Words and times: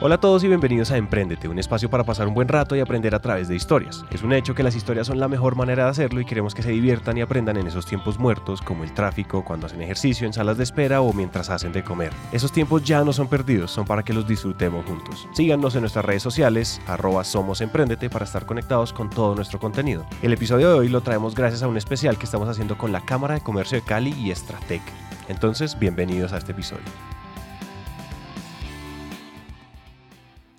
Hola 0.00 0.14
a 0.14 0.20
todos 0.20 0.44
y 0.44 0.46
bienvenidos 0.46 0.92
a 0.92 0.96
Emprendete, 0.96 1.48
un 1.48 1.58
espacio 1.58 1.90
para 1.90 2.04
pasar 2.04 2.28
un 2.28 2.34
buen 2.34 2.46
rato 2.46 2.76
y 2.76 2.80
aprender 2.80 3.16
a 3.16 3.20
través 3.20 3.48
de 3.48 3.56
historias. 3.56 4.04
Es 4.12 4.22
un 4.22 4.32
hecho 4.32 4.54
que 4.54 4.62
las 4.62 4.76
historias 4.76 5.08
son 5.08 5.18
la 5.18 5.26
mejor 5.26 5.56
manera 5.56 5.82
de 5.82 5.90
hacerlo 5.90 6.20
y 6.20 6.24
queremos 6.24 6.54
que 6.54 6.62
se 6.62 6.70
diviertan 6.70 7.18
y 7.18 7.20
aprendan 7.20 7.56
en 7.56 7.66
esos 7.66 7.84
tiempos 7.84 8.16
muertos 8.16 8.62
como 8.62 8.84
el 8.84 8.94
tráfico, 8.94 9.44
cuando 9.44 9.66
hacen 9.66 9.82
ejercicio 9.82 10.24
en 10.24 10.32
salas 10.32 10.56
de 10.56 10.62
espera 10.62 11.00
o 11.00 11.12
mientras 11.12 11.50
hacen 11.50 11.72
de 11.72 11.82
comer. 11.82 12.12
Esos 12.30 12.52
tiempos 12.52 12.84
ya 12.84 13.02
no 13.02 13.12
son 13.12 13.26
perdidos, 13.26 13.72
son 13.72 13.86
para 13.86 14.04
que 14.04 14.12
los 14.12 14.28
disfrutemos 14.28 14.86
juntos. 14.86 15.26
Síganos 15.32 15.74
en 15.74 15.80
nuestras 15.80 16.04
redes 16.04 16.22
sociales, 16.22 16.80
arroba 16.86 17.24
somos 17.24 17.60
emprendete 17.60 18.08
para 18.08 18.24
estar 18.24 18.46
conectados 18.46 18.92
con 18.92 19.10
todo 19.10 19.34
nuestro 19.34 19.58
contenido. 19.58 20.06
El 20.22 20.32
episodio 20.32 20.68
de 20.68 20.78
hoy 20.78 20.88
lo 20.88 21.00
traemos 21.00 21.34
gracias 21.34 21.64
a 21.64 21.68
un 21.68 21.76
especial 21.76 22.18
que 22.18 22.26
estamos 22.26 22.48
haciendo 22.48 22.78
con 22.78 22.92
la 22.92 23.00
Cámara 23.00 23.34
de 23.34 23.40
Comercio 23.40 23.76
de 23.76 23.84
Cali 23.84 24.14
y 24.16 24.30
Estratec. 24.30 24.82
Entonces, 25.26 25.76
bienvenidos 25.76 26.32
a 26.32 26.38
este 26.38 26.52
episodio. 26.52 26.84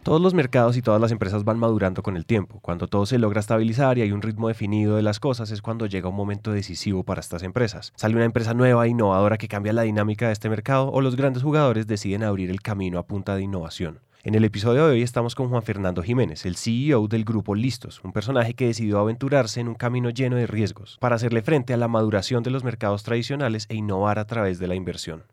Todos 0.10 0.22
los 0.24 0.34
mercados 0.34 0.76
y 0.76 0.82
todas 0.82 1.00
las 1.00 1.12
empresas 1.12 1.44
van 1.44 1.60
madurando 1.60 2.02
con 2.02 2.18
el 2.18 2.26
tiempo. 2.26 2.60
Cuando 2.64 2.88
todo 2.88 3.06
se 3.06 3.20
logra 3.20 3.42
estabilizar 3.42 4.00
y 4.00 4.02
hay 4.02 4.12
un 4.12 4.24
ritmo 4.24 4.48
definido 4.48 4.96
de 4.96 5.04
las 5.04 5.20
cosas 5.20 5.52
es 5.52 5.62
cuando 5.62 5.86
llega 5.86 6.10
un 6.10 6.16
momento 6.16 6.52
decisivo 6.52 7.04
para 7.04 7.22
estas 7.22 7.44
empresas. 7.44 7.94
Sale 7.96 8.16
una 8.16 8.26
empresa 8.26 8.56
nueva 8.56 8.88
e 8.88 8.90
innovadora 8.90 9.38
que 9.38 9.48
cambia 9.48 9.72
la 9.72 9.84
dinámica 9.84 10.26
de 10.26 10.34
este 10.34 10.50
mercado 10.50 10.90
o 10.90 11.02
los 11.02 11.16
grandes 11.16 11.44
jugadores 11.44 11.86
deciden 11.86 12.24
abrir 12.24 12.50
el 12.50 12.64
camino 12.64 12.98
a 12.98 13.06
punta 13.06 13.36
de 13.36 13.44
innovación. 13.44 14.00
En 14.24 14.34
el 14.34 14.46
episodio 14.46 14.88
de 14.88 14.94
hoy 14.94 15.04
estamos 15.04 15.36
con 15.36 15.50
Juan 15.50 15.62
Fernando 15.62 16.02
Jiménez, 16.02 16.44
el 16.48 16.56
CEO 16.56 17.08
del 17.08 17.24
grupo 17.24 17.54
Listos, 17.54 18.02
un 18.04 18.12
personaje 18.12 18.56
que 18.56 18.66
decidió 18.66 18.98
aventurarse 18.98 19.60
en 19.60 19.68
un 19.68 19.76
camino 19.76 20.10
lleno 20.10 20.38
de 20.38 20.48
riesgos 20.48 20.98
para 21.00 21.18
hacerle 21.18 21.44
frente 21.44 21.76
a 21.76 21.78
la 21.78 21.88
maduración 21.88 22.42
de 22.42 22.50
los 22.50 22.64
mercados 22.64 23.04
tradicionales 23.04 23.68
e 23.70 23.76
innovar 23.76 24.18
a 24.18 24.26
través 24.26 24.58
de 24.58 24.66
la 24.66 24.74
inversión. 24.74 25.26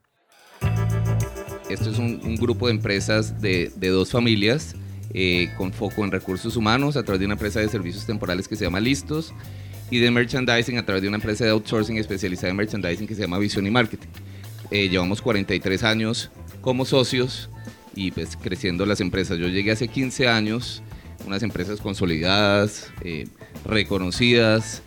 Esto 1.69 1.91
es 1.91 1.99
un, 1.99 2.37
grupo 2.37 2.69
de 2.69 2.75
empresas 2.75 3.41
de, 3.41 3.73
dos 3.81 4.13
familias 4.13 4.77
eh, 5.13 5.51
con 5.57 5.73
foco 5.73 6.05
en 6.05 6.13
recursos 6.13 6.57
humanos 6.57 6.97
a 6.97 7.03
través 7.03 7.19
de 7.19 7.27
una 7.27 7.35
empresa 7.35 7.59
de 7.59 7.69
servicios 7.69 8.07
temporales 8.07 8.47
que 8.47 8.55
se 8.55 8.65
llama 8.65 8.79
Listos 8.79 9.35
y 9.91 9.99
de 9.99 10.11
merchandising 10.13 10.79
a 10.79 10.87
través 10.87 11.03
de 11.03 11.09
una 11.09 11.17
empresa 11.17 11.45
de 11.45 11.51
outsourcing 11.51 11.99
especializada 11.99 12.51
en 12.51 12.57
merchandising 12.57 13.09
que 13.09 13.17
se 13.17 13.23
llama 13.23 13.39
Visión 13.39 13.67
y 13.67 13.71
Marketing. 13.71 14.09
Eh, 14.71 14.89
llevamos 14.89 15.21
43 15.21 15.83
años 15.83 16.31
como 16.61 16.85
socios 16.85 17.51
y 17.97 18.13
pues 18.13 18.37
creciendo 18.37 18.87
las 18.87 19.01
empresas. 19.01 19.37
Yo 19.37 19.49
llegué 19.49 19.73
hace 19.73 19.89
15 19.89 20.29
años, 20.29 20.85
unas 21.27 21.43
empresas 21.43 21.81
consolidadas, 21.81 22.93
eh, 23.03 23.27
reconocidas, 23.65 24.83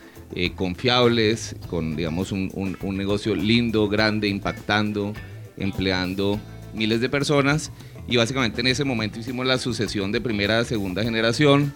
confiables, 0.56 1.56
con 1.70 1.96
digamos 1.98 2.32
un, 2.32 2.78
un 2.82 2.98
negocio 2.98 3.36
lindo, 3.36 3.90
grande, 3.90 4.28
impactando, 4.28 5.14
empleando 5.58 6.40
miles 6.74 7.02
de 7.02 7.10
personas 7.10 7.72
y 8.08 8.18
básicamente 8.18 8.62
en 8.62 8.68
ese 8.68 8.84
momento 8.84 9.20
hicimos 9.20 9.46
la 9.46 9.58
sucesión 9.58 10.12
de 10.12 10.22
primera 10.22 10.60
a 10.60 10.66
segunda 10.66 11.04
generación, 11.04 11.74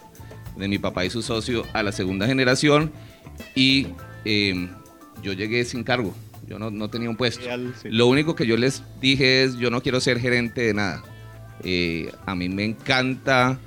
de 0.58 0.68
mi 0.68 0.78
papá 0.78 1.06
y 1.06 1.10
su 1.10 1.22
socio 1.22 1.66
a 1.74 1.84
la 1.84 1.92
segunda 1.92 2.28
generación 2.28 2.92
y 3.56 3.88
em, 4.26 4.70
yo 5.22 5.34
llegué 5.34 5.66
sin 5.66 5.84
cargo, 5.84 6.14
yo 6.48 6.60
no, 6.60 6.90
tenía 6.90 7.10
un 7.10 7.16
puesto. 7.16 7.46
Lo 7.86 8.08
único 8.08 8.36
que 8.36 8.46
yo 8.46 8.58
les 8.58 8.84
dije 9.02 9.44
es, 9.44 9.58
yo 9.58 9.70
no 9.70 9.82
quiero 9.82 10.00
ser 10.02 10.20
gerente 10.20 10.62
de 10.62 10.74
nada. 10.74 11.04
Eh, 11.64 12.12
a 12.26 12.36
mí 12.36 12.50
me 12.50 12.66
encanta, 12.66 13.58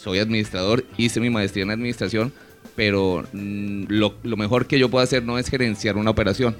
soy 0.00 0.18
administrador, 0.18 0.84
hice 0.96 1.20
mi 1.20 1.30
maestría 1.30 1.64
en 1.64 1.70
administración, 1.70 2.32
pero 2.76 3.24
mm, 3.32 3.84
lo, 3.88 4.14
lo 4.22 4.36
mejor 4.36 4.66
que 4.66 4.78
yo 4.78 4.88
puedo 4.88 5.02
hacer 5.02 5.24
no 5.24 5.38
es 5.38 5.48
gerenciar 5.48 5.96
una 5.96 6.10
operación 6.10 6.56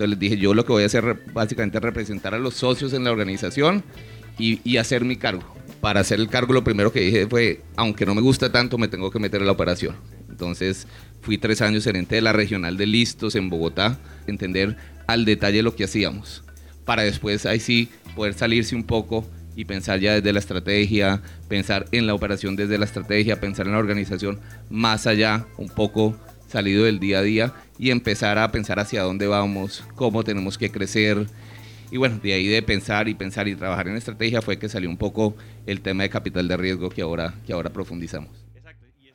entonces 0.00 0.18
les 0.18 0.30
dije, 0.30 0.38
yo 0.38 0.54
lo 0.54 0.64
que 0.64 0.72
voy 0.72 0.82
a 0.82 0.86
hacer 0.86 1.24
básicamente 1.34 1.76
es 1.76 1.84
representar 1.84 2.34
a 2.34 2.38
los 2.38 2.54
socios 2.54 2.94
en 2.94 3.04
la 3.04 3.10
organización 3.10 3.84
y, 4.38 4.78
hacer 4.78 5.04
mi 5.04 5.16
cargo. 5.16 5.42
Para 5.82 6.00
hacer 6.00 6.20
el 6.20 6.28
cargo 6.28 6.54
lo 6.54 6.64
primero 6.64 6.90
que 6.90 7.00
dije 7.00 7.26
fue, 7.26 7.60
aunque 7.76 8.06
no 8.06 8.14
me 8.14 8.22
gusta 8.22 8.50
tanto, 8.50 8.78
me 8.78 8.88
tengo 8.88 9.10
que 9.10 9.18
meter 9.18 9.40
en 9.40 9.46
la 9.46 9.52
operación. 9.52 9.96
Entonces 10.30 10.86
fui 11.20 11.36
tres 11.36 11.60
años 11.60 11.84
gerente 11.84 12.14
de 12.14 12.22
la 12.22 12.32
regional 12.32 12.78
de 12.78 12.86
Listos 12.86 13.34
en 13.34 13.50
Bogotá, 13.50 13.98
entender 14.26 14.78
al 15.06 15.26
detalle 15.26 15.62
lo 15.62 15.76
que 15.76 15.84
hacíamos, 15.84 16.44
para 16.86 17.02
después 17.02 17.44
ahí 17.44 17.60
sí 17.60 17.90
poder 18.16 18.32
salirse 18.32 18.74
un 18.74 18.84
poco 18.84 19.28
y 19.54 19.66
pensar 19.66 20.00
ya 20.00 20.14
desde 20.14 20.32
la 20.32 20.38
estrategia, 20.38 21.20
pensar 21.46 21.84
en 21.92 22.06
la 22.06 22.14
operación 22.14 22.56
desde 22.56 22.78
la 22.78 22.86
estrategia, 22.86 23.38
pensar 23.38 23.66
en 23.66 23.72
la 23.72 23.78
organización 23.78 24.40
más 24.70 25.06
allá, 25.06 25.44
un 25.58 25.68
poco 25.68 26.16
salido 26.50 26.84
del 26.84 26.98
día 26.98 27.20
a 27.20 27.22
día 27.22 27.54
y 27.78 27.90
empezar 27.90 28.38
a 28.38 28.50
pensar 28.50 28.78
hacia 28.78 29.02
dónde 29.02 29.26
vamos, 29.26 29.84
cómo 29.94 30.24
tenemos 30.24 30.58
que 30.58 30.70
crecer. 30.70 31.26
Y 31.90 31.96
bueno, 31.96 32.18
de 32.22 32.32
ahí 32.32 32.46
de 32.46 32.62
pensar 32.62 33.08
y 33.08 33.14
pensar 33.14 33.48
y 33.48 33.54
trabajar 33.54 33.88
en 33.88 33.96
estrategia 33.96 34.42
fue 34.42 34.58
que 34.58 34.68
salió 34.68 34.88
un 34.88 34.96
poco 34.96 35.36
el 35.66 35.80
tema 35.80 36.02
de 36.02 36.10
capital 36.10 36.48
de 36.48 36.56
riesgo 36.56 36.90
que 36.90 37.02
ahora, 37.02 37.34
que 37.46 37.52
ahora 37.52 37.70
profundizamos. 37.70 38.49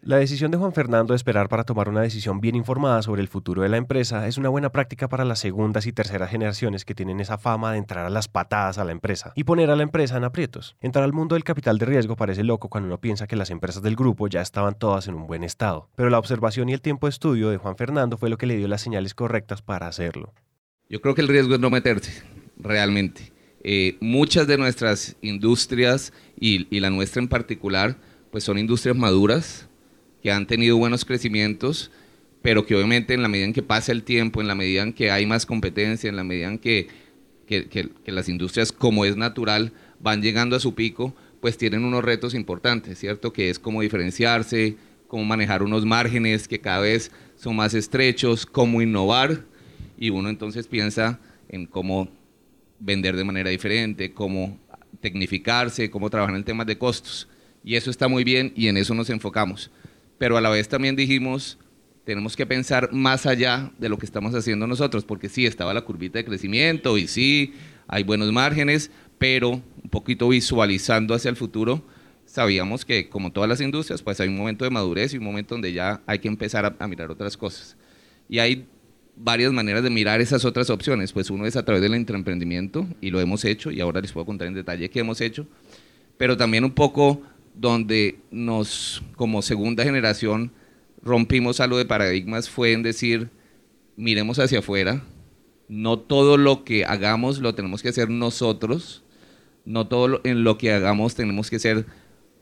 La 0.06 0.18
decisión 0.18 0.52
de 0.52 0.60
Juan 0.60 0.72
Fernando 0.72 1.14
de 1.14 1.16
esperar 1.16 1.50
para 1.50 1.64
tomar 1.64 1.90
una 1.90 2.02
decisión 2.02 2.40
bien 2.40 2.56
informada 2.56 3.02
sobre 3.02 3.24
el 3.24 3.28
futuro 3.28 3.64
de 3.64 3.70
la 3.70 3.78
empresa 3.78 4.28
es 4.28 4.38
una 4.38 4.50
buena 4.50 4.72
práctica 4.72 5.10
para 5.10 5.26
las 5.26 5.40
segundas 5.40 5.88
y 5.88 5.94
terceras 5.94 6.30
generaciones 6.30 6.86
que 6.86 6.94
tienen 6.94 7.20
esa 7.20 7.40
fama 7.40 7.72
de 7.72 7.80
entrar 7.80 8.06
a 8.06 8.12
las 8.12 8.28
patadas 8.28 8.78
a 8.78 8.84
la 8.84 8.92
empresa 8.92 9.34
y 9.36 9.46
poner 9.46 9.72
a 9.72 9.76
la 9.76 9.82
empresa 9.82 10.18
en 10.18 10.24
aprietos. 10.24 10.76
Entrar 10.80 11.04
al 11.06 11.12
mundo 11.12 11.34
del 11.34 11.44
capital 11.44 11.80
de 11.80 11.88
riesgo 11.88 12.16
parece 12.16 12.44
loco 12.44 12.70
cuando 12.70 12.86
uno 12.86 13.02
piensa 13.02 13.26
que 13.26 13.36
las 13.36 13.50
empresas 13.50 13.82
del 13.82 13.96
grupo 13.96 14.28
ya 14.28 14.44
estaban 14.44 14.78
todas 14.78 15.08
en 15.08 15.16
un 15.16 15.26
buen 15.26 15.44
estado, 15.44 15.90
pero 15.96 16.12
la 16.12 16.20
observación 16.20 16.70
y 16.70 16.74
el 16.74 16.82
tiempo 16.82 17.08
de 17.08 17.10
estudio 17.10 17.50
de 17.50 17.58
Juan 17.58 17.76
Fernando 17.76 18.16
fue 18.20 18.30
lo 18.30 18.38
que 18.38 18.46
le 18.46 18.58
dio 18.58 18.68
las 18.68 18.82
señales 18.82 19.16
correctas 19.16 19.64
para 19.64 19.88
hacerlo. 19.88 20.36
Yo 20.88 21.02
creo 21.02 21.16
que 21.16 21.22
el 21.22 21.28
riesgo 21.28 21.56
es 21.56 21.60
no 21.60 21.72
meterse, 21.72 22.22
realmente. 22.60 23.34
Eh, 23.64 23.98
muchas 24.02 24.46
de 24.46 24.60
nuestras 24.60 25.16
industrias 25.24 26.14
y, 26.40 26.68
y 26.70 26.80
la 26.80 26.92
nuestra 26.92 27.24
en 27.24 27.28
particular, 27.28 27.98
pues 28.30 28.44
son 28.44 28.60
industrias 28.60 28.96
maduras, 28.96 29.68
que 30.26 30.32
han 30.32 30.48
tenido 30.48 30.76
buenos 30.78 31.06
crecimientos, 31.06 31.92
pero 32.42 32.66
que 32.66 32.74
obviamente 32.74 33.14
en 33.14 33.22
la 33.22 33.28
medida 33.28 33.46
en 33.46 33.54
que 33.54 33.62
pasa 33.62 33.92
el 33.92 34.02
tiempo, 34.02 34.42
en 34.42 34.48
la 34.48 34.56
medida 34.56 34.82
en 34.82 34.92
que 34.92 35.12
hay 35.12 35.28
más 35.28 35.46
competencia, 35.46 36.10
en 36.10 36.16
la 36.16 36.24
medida 36.24 36.48
en 36.48 36.58
que, 36.58 36.88
que, 37.46 37.92
las 38.08 38.28
industrias, 38.28 38.72
como 38.72 39.06
es 39.06 39.16
natural, 39.18 39.72
van 40.00 40.24
llegando 40.24 40.56
a 40.56 40.60
su 40.60 40.74
pico, 40.74 41.14
pues 41.42 41.60
tienen 41.60 41.86
unos 41.86 42.04
retos 42.04 42.34
importantes, 42.34 42.98
¿cierto? 42.98 43.32
Que 43.32 43.52
es 43.52 43.60
cómo 43.60 43.84
diferenciarse, 43.84 44.78
cómo 45.08 45.24
manejar 45.26 45.62
unos 45.62 45.86
márgenes 45.86 46.48
que 46.48 46.60
cada 46.60 46.80
vez 46.80 47.12
son 47.36 47.56
más 47.56 47.76
estrechos, 47.76 48.48
cómo 48.48 48.82
innovar, 48.82 49.44
y 49.96 50.10
uno 50.10 50.30
entonces 50.30 50.66
piensa 50.66 51.20
en 51.50 51.68
cómo 51.68 52.10
vender 52.80 53.16
de 53.16 53.26
manera 53.26 53.52
diferente, 53.52 54.12
cómo 54.12 54.58
tecnificarse, 55.02 55.92
cómo 55.92 56.10
trabajar 56.10 56.36
en 56.36 56.44
temas 56.44 56.66
de 56.66 56.80
costos. 56.80 57.28
Y 57.64 57.76
eso 57.76 57.92
está 57.92 58.08
muy 58.08 58.24
bien 58.24 58.54
y 58.56 58.70
en 58.70 58.78
eso 58.78 58.96
nos 58.96 59.12
enfocamos 59.12 59.70
pero 60.18 60.38
a 60.38 60.42
la 60.42 60.50
vez 60.50 60.68
también 60.68 60.96
dijimos, 60.96 61.58
tenemos 62.06 62.36
que 62.36 62.46
pensar 62.46 62.94
más 62.94 63.26
allá 63.26 63.72
de 63.78 63.90
lo 63.90 63.98
que 63.98 64.06
estamos 64.06 64.34
haciendo 64.36 64.68
nosotros, 64.68 65.04
porque 65.04 65.28
sí, 65.28 65.46
estaba 65.46 65.74
la 65.74 65.82
curvita 65.82 66.20
de 66.20 66.26
crecimiento 66.26 66.98
y 66.98 67.08
sí, 67.08 67.54
hay 67.88 68.04
buenos 68.04 68.32
márgenes, 68.32 68.92
pero 69.18 69.50
un 69.52 69.90
poquito 69.90 70.30
visualizando 70.30 71.14
hacia 71.14 71.30
el 71.30 71.36
futuro, 71.36 71.84
sabíamos 72.26 72.86
que 72.86 73.10
como 73.10 73.32
todas 73.32 73.50
las 73.50 73.62
industrias, 73.62 74.02
pues 74.02 74.20
hay 74.20 74.28
un 74.28 74.38
momento 74.38 74.66
de 74.66 74.72
madurez 74.72 75.14
y 75.14 75.18
un 75.18 75.24
momento 75.24 75.56
donde 75.56 75.74
ya 75.74 76.02
hay 76.06 76.20
que 76.20 76.28
empezar 76.28 76.76
a, 76.78 76.88
mirar 76.88 77.10
otras 77.12 77.38
cosas. 77.38 77.76
Y 78.30 78.40
hay 78.40 78.68
varias 79.16 79.52
maneras 79.52 79.84
de 79.84 79.90
mirar 79.90 80.22
esas 80.22 80.46
otras 80.46 80.70
opciones, 80.70 81.14
pues 81.14 81.30
uno 81.30 81.46
es 81.46 81.56
a 81.56 81.64
través 81.64 81.82
del 81.82 81.96
intraemprendimiento 81.96 82.88
y 83.02 83.10
lo 83.10 83.20
hemos 83.20 83.46
hecho 83.46 83.72
y 83.72 83.80
ahora 83.80 84.02
les 84.02 84.12
puedo 84.12 84.26
contar 84.26 84.48
en 84.48 84.54
detalle 84.54 84.90
qué 84.90 85.00
hemos 85.00 85.22
hecho, 85.22 85.48
pero 86.18 86.36
también 86.36 86.66
un 86.66 86.72
poco 86.72 87.22
donde 87.58 88.20
nos, 88.32 89.04
como 89.16 89.42
segunda 89.42 89.84
generación, 89.84 90.52
rompimos 91.02 91.60
algo 91.60 91.78
de 91.78 91.86
paradigmas 91.86 92.50
fue 92.50 92.74
en 92.74 92.84
decir, 92.84 93.30
miremos 93.96 94.40
hacia 94.40 94.60
afuera, 94.60 95.04
no 95.68 96.00
todo 96.00 96.38
lo 96.38 96.64
que 96.64 96.86
hagamos 96.86 97.40
lo 97.40 97.56
tenemos 97.56 97.82
que 97.82 97.90
hacer 97.90 98.10
nosotros, 98.10 99.04
no 99.66 99.88
todo 99.88 100.22
en 100.24 100.44
lo 100.44 100.58
que 100.58 100.74
hagamos 100.74 101.16
tenemos 101.16 101.50
que 101.50 101.60
ser 101.60 101.86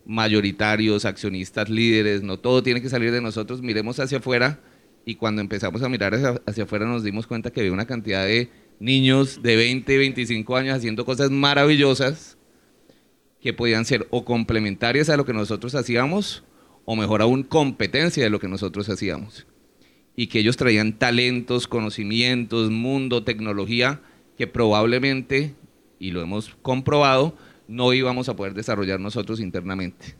mayoritarios, 0.05 1.05
accionistas, 1.05 1.69
líderes, 1.69 2.23
no 2.23 2.37
todo 2.37 2.63
tiene 2.63 2.81
que 2.81 2.89
salir 2.89 3.11
de 3.11 3.21
nosotros, 3.21 3.61
miremos 3.61 3.99
hacia 3.99 4.17
afuera 4.17 4.59
y 5.05 5.15
cuando 5.15 5.41
empezamos 5.41 5.83
a 5.83 5.89
mirar 5.89 6.15
hacia, 6.15 6.41
hacia 6.45 6.63
afuera 6.63 6.85
nos 6.85 7.03
dimos 7.03 7.27
cuenta 7.27 7.51
que 7.51 7.61
había 7.61 7.71
una 7.71 7.85
cantidad 7.85 8.25
de 8.25 8.49
niños 8.79 9.41
de 9.43 9.55
20, 9.55 9.97
25 9.97 10.57
años 10.57 10.77
haciendo 10.77 11.05
cosas 11.05 11.31
maravillosas 11.31 12.37
que 13.43 13.53
podían 13.53 13.83
ser 13.83 14.07
o 14.09 14.23
complementarias 14.23 15.09
a 15.09 15.17
lo 15.17 15.25
que 15.25 15.33
nosotros 15.33 15.75
hacíamos 15.75 16.45
o 16.85 16.95
mejor 16.95 17.21
aún 17.21 17.43
competencia 17.43 18.23
de 18.23 18.29
lo 18.29 18.39
que 18.39 18.47
nosotros 18.47 18.87
hacíamos. 18.87 19.45
Y 20.15 20.27
que 20.27 20.39
ellos 20.39 20.55
traían 20.55 20.97
talentos, 20.97 21.67
conocimientos, 21.67 22.71
mundo, 22.71 23.25
tecnología 23.25 24.01
que 24.37 24.47
probablemente, 24.47 25.55
y 25.99 26.11
lo 26.11 26.21
hemos 26.21 26.55
comprobado, 26.61 27.35
no 27.67 27.91
íbamos 27.91 28.29
a 28.29 28.35
poder 28.37 28.53
desarrollar 28.53 29.01
nosotros 29.01 29.41
internamente. 29.41 30.15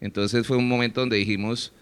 Entonces 0.00 0.44
fue 0.44 0.56
un 0.56 0.68
momento 0.68 1.00
donde 1.00 1.18
dijimos, 1.18 1.72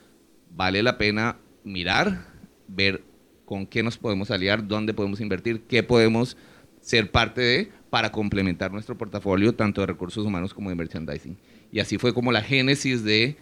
vale 0.55 0.83
la 0.83 0.99
pena 0.99 1.39
mirar, 1.65 2.27
ver 2.69 3.03
con 3.47 3.67
qué 3.67 3.83
nos 3.83 3.97
podemos 3.97 4.31
aliar, 4.31 4.69
dónde 4.69 4.93
podemos 4.93 5.23
invertir, 5.23 5.63
qué 5.63 5.83
podemos 5.83 6.37
ser 6.83 7.11
parte 7.11 7.41
de, 7.41 7.73
para 7.95 8.11
complementar 8.11 8.73
nuestro 8.73 8.99
portafolio 8.99 9.55
tanto 9.55 9.81
de 9.81 9.87
recursos 9.87 10.27
humanos 10.27 10.53
como 10.53 10.69
de 10.69 10.75
merchandising. 10.75 11.39
Y 11.71 11.79
así 11.79 11.97
fue 11.97 12.13
como 12.13 12.33
la 12.33 12.43
génesis 12.43 13.05
de 13.05 13.37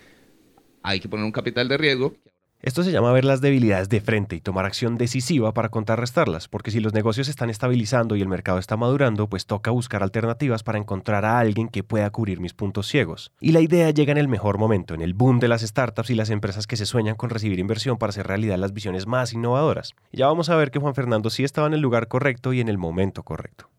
hay 0.83 1.01
que 1.01 1.09
poner 1.09 1.25
un 1.25 1.33
capital 1.33 1.69
de 1.69 1.79
riesgo. 1.79 2.15
Esto 2.61 2.83
se 2.83 2.93
llama 2.93 3.13
ver 3.13 3.25
las 3.25 3.41
debilidades 3.41 3.89
de 3.89 4.03
frente 4.03 4.37
y 4.37 4.43
tomar 4.43 4.67
acción 4.67 4.97
decisiva 4.97 5.55
para 5.55 5.71
contrarrestarlas, 5.71 6.49
porque 6.49 6.71
si 6.71 6.81
los 6.81 6.93
negocios 6.93 7.29
están 7.29 7.49
estabilizando 7.49 8.15
y 8.15 8.21
el 8.21 8.29
mercado 8.29 8.59
está 8.59 8.77
madurando, 8.77 9.27
pues 9.27 9.47
toca 9.47 9.71
buscar 9.71 10.03
alternativas 10.03 10.63
para 10.63 10.77
encontrar 10.77 11.25
a 11.25 11.39
alguien 11.39 11.69
que 11.69 11.83
pueda 11.83 12.11
cubrir 12.11 12.39
mis 12.39 12.53
puntos 12.53 12.87
ciegos. 12.87 13.33
Y 13.41 13.53
la 13.53 13.63
idea 13.63 13.89
llega 13.89 14.13
en 14.13 14.19
el 14.19 14.29
mejor 14.29 14.59
momento, 14.59 14.93
en 14.93 15.01
el 15.01 15.15
boom 15.15 15.41
de 15.41 15.49
las 15.49 15.63
startups 15.63 16.11
y 16.11 16.15
las 16.15 16.29
empresas 16.29 16.67
que 16.67 16.77
se 16.77 16.85
sueñan 16.85 17.17
con 17.17 17.31
recibir 17.31 17.59
inversión 17.59 17.97
para 17.97 18.11
hacer 18.11 18.27
realidad 18.27 18.59
las 18.59 18.75
visiones 18.75 19.07
más 19.07 19.33
innovadoras. 19.33 19.95
Y 20.13 20.19
ya 20.19 20.27
vamos 20.27 20.51
a 20.51 20.57
ver 20.57 20.71
que 20.71 20.79
Juan 20.79 20.95
Fernando 20.95 21.31
sí 21.31 21.43
estaba 21.43 21.69
en 21.69 21.73
el 21.73 21.81
lugar 21.81 22.07
correcto 22.07 22.53
y 22.53 22.61
en 22.61 22.69
el 22.69 22.77
momento 22.77 23.23
correcto. 23.23 23.71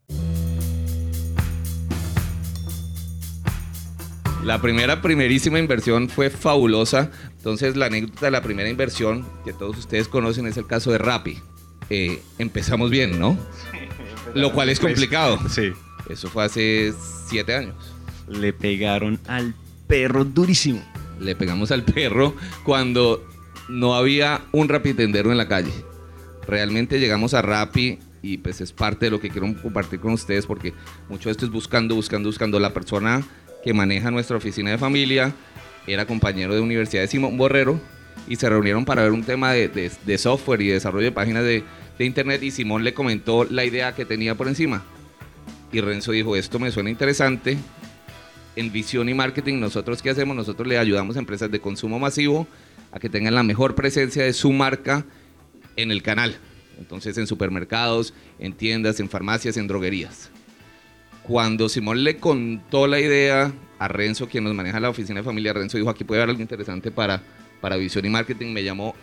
La 4.44 4.60
primera, 4.62 5.02
primerísima 5.02 5.58
inversión 5.58 6.10
fue 6.10 6.30
fabulosa. 6.30 7.12
Entonces, 7.38 7.78
la 7.78 7.86
anécdota 7.86 8.26
de 8.26 8.32
la 8.32 8.42
primera 8.42 8.68
inversión, 8.68 9.26
que 9.46 9.54
todos 9.54 9.78
ustedes 9.78 10.10
conocen, 10.10 10.48
es 10.48 10.58
el 10.58 10.68
caso 10.68 10.92
de 10.92 10.98
Rappi. 10.98 11.40
Eh, 11.90 12.22
empezamos 12.40 12.92
bien, 12.92 13.20
¿no? 13.20 13.38
Lo 14.34 14.52
cual 14.52 14.70
es 14.70 14.80
complicado. 14.80 15.40
Sí. 15.50 15.72
Eso 16.10 16.28
fue 16.28 16.44
hace 16.44 16.94
siete 17.28 17.56
años. 17.56 17.76
Le 18.28 18.52
pegaron 18.52 19.18
al 19.28 19.56
perro 19.88 20.26
durísimo. 20.26 20.84
Le 21.22 21.36
pegamos 21.36 21.72
al 21.72 21.84
perro 21.84 22.36
cuando 22.66 23.26
no 23.70 23.96
había 23.96 24.42
un 24.52 24.68
rapitendero 24.68 25.32
en 25.32 25.38
la 25.38 25.48
calle. 25.48 25.72
Realmente 26.46 27.00
llegamos 27.00 27.34
a 27.34 27.42
Rappi 27.42 28.00
y 28.22 28.38
pues 28.40 28.60
es 28.60 28.74
parte 28.74 29.06
de 29.06 29.12
lo 29.12 29.22
que 29.22 29.30
quiero 29.30 29.54
compartir 29.62 30.02
con 30.02 30.12
ustedes 30.12 30.46
porque 30.46 30.74
mucho 31.08 31.30
de 31.30 31.32
esto 31.32 31.46
es 31.46 31.52
buscando, 31.52 31.96
buscando, 31.96 32.28
buscando 32.28 32.60
la 32.60 32.74
persona 32.74 33.24
que 33.64 33.74
maneja 33.74 34.12
nuestra 34.12 34.38
oficina 34.38 34.72
de 34.72 34.78
familia, 34.78 35.34
era 35.88 36.06
compañero 36.06 36.54
de 36.54 36.62
universidad 36.62 37.02
de 37.02 37.08
Simón 37.08 37.38
Borrero 37.38 37.80
y 38.28 38.36
se 38.36 38.50
reunieron 38.50 38.86
para 38.86 39.04
ver 39.04 39.12
un 39.12 39.24
tema 39.24 39.54
de, 39.54 40.18
software 40.18 40.62
y 40.62 40.68
desarrollo 40.68 41.06
de 41.06 41.12
páginas 41.12 41.44
de, 41.44 41.64
de, 41.98 42.06
internet 42.06 42.42
y 42.44 42.52
Simón 42.52 42.84
le 42.84 42.94
comentó 42.94 43.44
la 43.46 43.66
idea 43.66 43.94
que 43.94 44.06
tenía 44.06 44.36
por 44.36 44.48
encima. 44.48 44.84
Y 45.72 45.82
Renzo 45.82 46.12
dijo, 46.12 46.36
esto 46.36 46.60
me 46.60 46.72
suena 46.72 46.90
interesante. 46.90 47.58
En 48.56 48.72
visión 48.72 49.10
y 49.10 49.14
marketing, 49.14 49.60
nosotros 49.60 50.02
qué 50.02 50.12
hacemos? 50.12 50.36
Nosotros 50.36 50.68
le 50.68 50.78
ayudamos 50.78 51.16
a 51.16 51.20
empresas 51.20 51.50
de 51.50 51.60
consumo 51.60 51.98
masivo 51.98 52.48
a 52.92 53.00
que 53.00 53.10
tengan 53.10 53.34
la 53.34 53.44
mejor 53.44 53.74
presencia 53.74 54.24
de 54.24 54.34
su 54.34 54.52
marca 54.54 55.06
en 55.76 55.92
el 55.92 56.04
canal. 56.04 56.38
Entonces 56.78 57.18
en 57.18 57.28
supermercados, 57.28 58.14
en 58.40 58.54
tiendas, 58.54 59.00
en 59.00 59.10
farmacias, 59.10 59.58
en 59.58 59.68
droguerías. 59.68 60.30
Cuando 61.24 61.70
Simón 61.70 62.04
le 62.04 62.18
contó 62.18 62.88
la 62.88 63.00
idea 63.00 63.54
a 63.80 63.88
Renzo, 63.88 64.28
quien 64.28 64.44
nos 64.44 64.54
maneja 64.54 64.80
la 64.80 64.90
oficina 64.90 65.22
de 65.22 65.24
familia, 65.24 65.54
Renzo 65.54 65.78
dijo, 65.78 65.90
aquí 65.90 66.04
puede 66.04 66.22
haber 66.22 66.32
algo 66.32 66.42
interesante 66.42 66.92
para, 66.92 67.22
para 67.62 67.78
visión 67.78 68.06
y 68.06 68.10
marketing. 68.10 68.54
Me 68.54 68.64
llamó, 68.64 68.94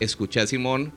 escuché 0.00 0.40
a 0.40 0.46
Simón 0.46 0.92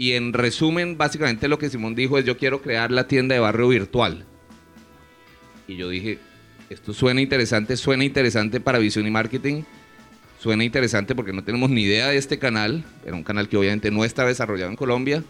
y 0.00 0.12
en 0.12 0.32
resumen, 0.32 0.96
básicamente 0.96 1.46
lo 1.46 1.58
que 1.58 1.68
Simón 1.68 1.94
dijo 1.94 2.16
es, 2.16 2.24
yo 2.24 2.38
quiero 2.38 2.62
crear 2.62 2.90
la 2.90 3.06
tienda 3.06 3.34
de 3.34 3.40
barrio 3.40 3.68
virtual. 3.68 4.24
Y 5.68 5.76
yo 5.76 5.90
dije, 5.90 6.18
esto 6.70 6.94
suena 6.94 7.20
interesante, 7.20 7.76
suena 7.76 8.04
interesante 8.04 8.60
para 8.60 8.78
visión 8.78 9.06
y 9.06 9.10
marketing. 9.10 9.62
Suena 10.38 10.64
interesante 10.64 11.14
porque 11.14 11.34
no 11.34 11.44
tenemos 11.44 11.68
ni 11.68 11.82
idea 11.82 12.08
de 12.08 12.16
este 12.16 12.38
canal. 12.38 12.82
Era 13.04 13.14
un 13.14 13.22
canal 13.22 13.48
que 13.48 13.58
obviamente 13.58 13.90
no 13.90 14.04
está 14.04 14.24
desarrollado 14.24 14.70
en 14.70 14.76
Colombia. 14.76 15.22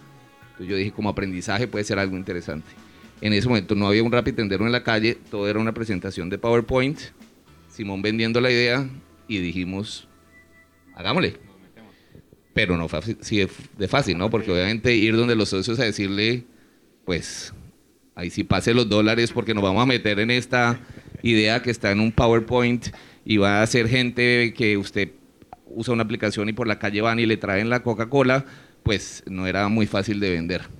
Entonces 0.52 0.69
yo 0.69 0.76
dije, 0.76 0.93
como 0.93 1.08
aprendizaje 1.08 1.67
puede 1.67 1.84
ser 1.84 1.99
algo 1.99 2.17
interesante. 2.17 2.70
En 3.20 3.32
ese 3.32 3.49
momento 3.49 3.75
no 3.75 3.87
había 3.87 4.02
un 4.02 4.12
rapitendero 4.12 4.64
en 4.64 4.72
la 4.72 4.82
calle, 4.82 5.19
todo 5.31 5.49
era 5.49 5.58
una 5.58 5.75
presentación 5.75 6.31
de 6.31 6.38
PowerPoint. 6.38 6.99
Simón 7.69 8.02
vendiendo 8.02 8.40
la 8.40 8.50
idea 8.50 8.88
y 9.28 9.38
dijimos, 9.38 10.08
hagámosle. 10.94 11.37
Pero 12.55 12.76
no 12.76 12.88
fue 12.88 12.99
así 12.99 13.46
de 13.78 13.88
fácil, 13.88 14.19
¿no? 14.19 14.31
Porque 14.31 14.50
obviamente 14.50 14.94
ir 14.94 15.17
donde 15.17 15.37
los 15.37 15.50
socios 15.50 15.78
a 15.78 15.84
decirle, 15.84 16.44
pues, 17.05 17.52
ahí 18.14 18.31
sí 18.31 18.43
pase 18.43 18.75
los 18.75 18.88
dólares 18.88 19.32
porque 19.32 19.55
nos 19.55 19.62
vamos 19.62 19.82
a 19.82 19.87
meter 19.87 20.19
en 20.19 20.31
esta 20.31 20.81
idea 21.22 21.62
que 21.62 21.70
está 21.70 21.90
en 21.90 22.00
un 22.00 22.12
PowerPoint 22.12 22.88
y 23.25 23.37
va 23.37 23.62
a 23.62 23.67
ser 23.67 23.88
gente 23.88 24.52
que 24.56 24.76
usted 24.76 25.11
usa 25.67 25.94
una 25.94 26.02
aplicación 26.02 26.49
y 26.49 26.52
por 26.52 26.67
la 26.67 26.78
calle 26.78 27.00
van 27.00 27.20
y 27.20 27.26
le 27.26 27.37
traen 27.37 27.70
la 27.70 27.82
Coca-Cola, 27.82 28.44
pues 28.82 29.22
no 29.26 29.46
era 29.46 29.69
muy 29.69 29.87
fácil 29.87 30.19
de 30.20 30.31
vender. 30.31 30.80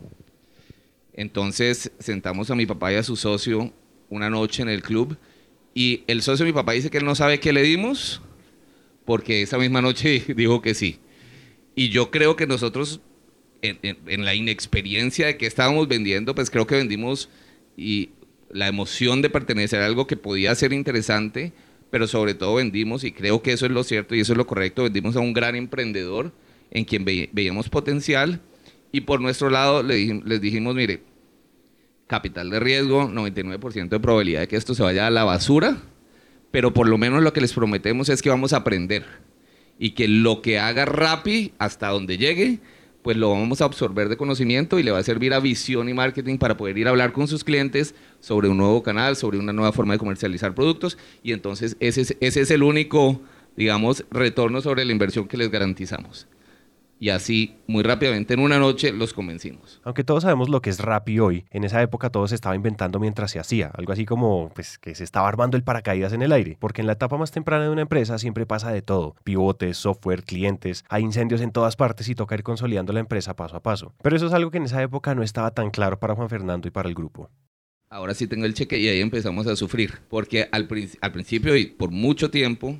Entonces 1.15 1.93
sentamos 1.99 2.51
a 2.51 2.55
mi 2.55 2.67
papá 2.67 2.93
y 2.93 2.97
a 2.97 3.03
su 3.03 3.17
socio 3.17 3.73
una 4.09 4.31
noche 4.31 4.63
en 4.63 4.69
el 4.69 4.83
club 4.83 5.17
y 5.75 6.03
el 6.07 6.23
socio 6.23 6.45
de 6.45 6.53
mi 6.53 6.55
papá 6.55 6.73
dice 6.73 6.91
que 6.91 6.99
él 6.99 7.05
no 7.05 7.15
sabe 7.15 7.41
qué 7.41 7.53
le 7.53 7.63
dimos 7.63 8.21
porque 9.05 9.43
esa 9.43 9.59
misma 9.59 9.83
noche 9.83 10.23
dijo 10.37 10.63
que 10.63 10.75
sí. 10.75 10.99
Y 11.75 11.89
yo 11.89 12.11
creo 12.11 12.37
que 12.37 12.47
nosotros, 12.47 13.01
en, 13.63 14.25
la 14.25 14.35
inexperiencia 14.35 15.27
de 15.27 15.37
que 15.37 15.47
estábamos 15.47 15.89
vendiendo, 15.89 16.35
pues 16.35 16.51
creo 16.51 16.67
que 16.67 16.77
vendimos 16.77 17.29
y 17.77 18.11
la 18.51 18.69
emoción 18.69 19.23
de 19.23 19.31
pertenecer 19.31 19.81
a 19.81 19.87
algo 19.87 20.07
que 20.07 20.17
podía 20.17 20.55
ser 20.55 20.73
interesante, 20.73 21.53
pero 21.91 22.07
sobre 22.07 22.35
todo 22.35 22.57
vendimos, 22.57 23.05
y 23.05 23.13
creo 23.13 23.43
que 23.43 23.53
eso 23.53 23.67
es 23.67 23.73
lo 23.73 23.85
cierto 23.85 24.15
y 24.15 24.21
eso 24.21 24.33
es 24.33 24.37
lo 24.37 24.47
correcto, 24.47 24.83
vendimos 24.83 25.17
a 25.17 25.21
un 25.21 25.33
gran 25.33 25.55
emprendedor 25.55 26.33
en 26.71 26.85
quien 26.85 27.05
veíamos 27.05 27.69
potencial 27.69 28.41
y 28.93 29.03
por 29.03 29.21
nuestro 29.21 29.51
lado 29.51 29.83
les 29.83 30.41
dijimos, 30.41 30.75
mire, 30.75 31.03
capital 32.07 32.51
de 32.51 32.59
riesgo, 32.59 33.09
99% 33.09 33.89
de 33.89 34.01
probabilidad 34.01 34.41
de 34.41 34.49
que 34.49 34.57
esto 34.57 34.75
se 34.75 34.83
vaya 34.83 35.07
a 35.07 35.11
la 35.11 35.25
basura, 35.25 35.79
pero 36.51 36.75
por 36.75 36.89
lo 36.89 36.99
menos 36.99 37.23
lo 37.23 37.33
que 37.33 37.41
les 37.41 37.53
prometemos 37.53 38.09
es 38.09 38.21
que 38.21 38.31
vamos 38.31 38.53
a 38.53 38.59
aprender 38.59 39.07
y 39.79 39.93
que 39.93 40.09
lo 40.09 40.43
que 40.43 40.59
haga 40.59 40.85
Rappi 40.85 41.53
hasta 41.59 41.89
donde 41.89 42.19
llegue, 42.19 42.59
pues 43.03 43.17
lo 43.17 43.31
vamos 43.31 43.63
a 43.63 43.65
absorber 43.65 44.09
de 44.09 44.17
conocimiento 44.17 44.79
y 44.79 44.83
le 44.83 44.91
va 44.91 44.99
a 44.99 45.03
servir 45.05 45.33
a 45.33 45.41
visión 45.41 45.89
y 45.89 45.95
marketing 45.95 46.37
para 46.37 46.57
poder 46.57 46.77
ir 46.77 46.89
a 46.89 46.91
hablar 46.91 47.13
con 47.13 47.29
sus 47.29 47.45
clientes 47.45 47.95
sobre 48.19 48.49
un 48.49 48.59
nuevo 48.59 48.83
canal, 48.83 49.17
sobre 49.17 49.39
una 49.39 49.53
nueva 49.53 49.73
forma 49.73 49.95
de 49.95 50.01
comercializar 50.01 50.55
productos. 50.55 50.99
Y 51.23 51.33
entonces 51.33 51.77
ese 51.81 52.03
es, 52.03 52.17
ese 52.21 52.41
es 52.43 52.51
el 52.51 52.63
único, 52.63 53.23
digamos, 53.57 54.05
retorno 54.11 54.61
sobre 54.61 54.85
la 54.85 54.93
inversión 54.93 55.29
que 55.29 55.39
les 55.39 55.51
garantizamos 55.51 56.27
y 57.01 57.09
así 57.09 57.57
muy 57.67 57.83
rápidamente 57.83 58.35
en 58.35 58.41
una 58.41 58.59
noche 58.59 58.93
los 58.93 59.15
convencimos. 59.15 59.81
Aunque 59.85 60.05
todos 60.05 60.23
sabemos 60.23 60.51
lo 60.51 60.61
que 60.61 60.69
es 60.69 60.79
Rappi 60.79 61.19
hoy, 61.19 61.47
en 61.51 61.65
esa 61.65 61.81
época 61.83 62.11
todo 62.11 62.29
se 62.29 62.35
estaba 62.35 62.55
inventando 62.55 63.01
mientras 63.01 63.31
se 63.31 63.41
hacía, 63.41 63.73
algo 63.75 63.93
así 63.93 64.05
como 64.05 64.51
pues 64.55 64.79
que 64.79 64.95
se 64.95 65.03
estaba 65.03 65.27
armando 65.27 65.57
el 65.57 65.65
paracaídas 65.65 66.13
en 66.13 66.21
el 66.21 66.31
aire, 66.31 66.59
porque 66.61 66.83
en 66.83 66.87
la 66.87 66.93
etapa 66.93 67.17
más 67.17 67.33
temprana 67.33 67.65
de 67.65 67.71
una 67.71 67.81
empresa 67.81 68.19
siempre 68.19 68.45
pasa 68.45 68.71
de 68.71 68.83
todo, 68.83 69.17
pivotes, 69.25 69.79
software, 69.79 70.25
clientes, 70.25 70.85
hay 70.91 71.03
incendios 71.03 71.41
en 71.41 71.53
todas 71.53 71.75
partes 71.75 72.07
y 72.11 72.15
toca 72.15 72.35
ir 72.35 72.43
consolidando 72.43 72.93
la 72.93 73.01
empresa 73.01 73.35
paso 73.35 73.57
a 73.57 73.63
paso. 73.63 73.95
Pero 74.03 74.15
eso 74.15 74.27
es 74.27 74.35
algo 74.35 74.51
que 74.51 74.59
en 74.59 74.65
esa 74.65 74.83
época 74.83 75.15
no 75.15 75.23
estaba 75.23 75.53
tan 75.53 75.71
claro 75.71 75.99
para 75.99 76.15
Juan 76.15 76.29
Fernando 76.29 76.69
y 76.69 76.71
para 76.71 76.89
el 76.89 76.95
grupo. 76.95 77.31
Ahora 77.89 78.15
sí 78.15 78.27
tengo 78.27 78.45
el 78.45 78.55
cheque 78.55 78.79
y 78.79 78.89
ahí 78.89 79.01
empezamos 79.01 79.47
a 79.47 79.57
sufrir, 79.57 79.95
porque 80.11 80.49
al, 80.53 80.69
principio 80.69 81.57
y 81.57 81.67
por 81.67 81.91
mucho 81.91 82.31
tiempo, 82.31 82.79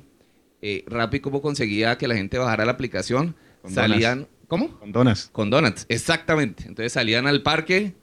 eh, 0.61 0.85
Rappi 0.87 1.19
cómo 1.19 1.41
conseguía 1.41 1.97
que 1.97 2.07
la 2.07 2.15
gente 2.15 2.37
bajara 2.37 2.65
la 2.65 2.73
aplicación, 2.73 3.35
salían. 3.67 4.27
¿Cómo? 4.47 4.77
Con 4.79 4.91
donuts. 4.91 5.29
Con 5.31 5.49
donuts, 5.49 5.85
exactamente. 5.87 6.63
Entonces 6.67 6.93
salían 6.93 7.27
al 7.27 7.41
parque 7.41 7.95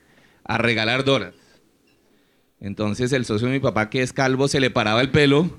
a 0.44 0.58
regalar 0.58 1.04
donuts. 1.04 1.36
Entonces 2.60 3.12
el 3.12 3.24
socio 3.24 3.48
de 3.48 3.54
mi 3.54 3.60
papá, 3.60 3.90
que 3.90 4.02
es 4.02 4.12
calvo, 4.12 4.48
se 4.48 4.60
le 4.60 4.70
paraba 4.70 5.00
el 5.00 5.10
pelo 5.10 5.50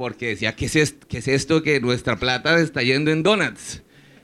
porque 0.00 0.28
decía, 0.28 0.56
¿qué 0.56 0.64
es, 0.64 0.76
esto, 0.76 1.06
¿qué 1.06 1.18
es 1.18 1.28
esto 1.28 1.62
que 1.62 1.78
nuestra 1.78 2.18
plata 2.18 2.58
está 2.58 2.82
yendo 2.82 3.10
en 3.10 3.22
donuts? 3.22 3.82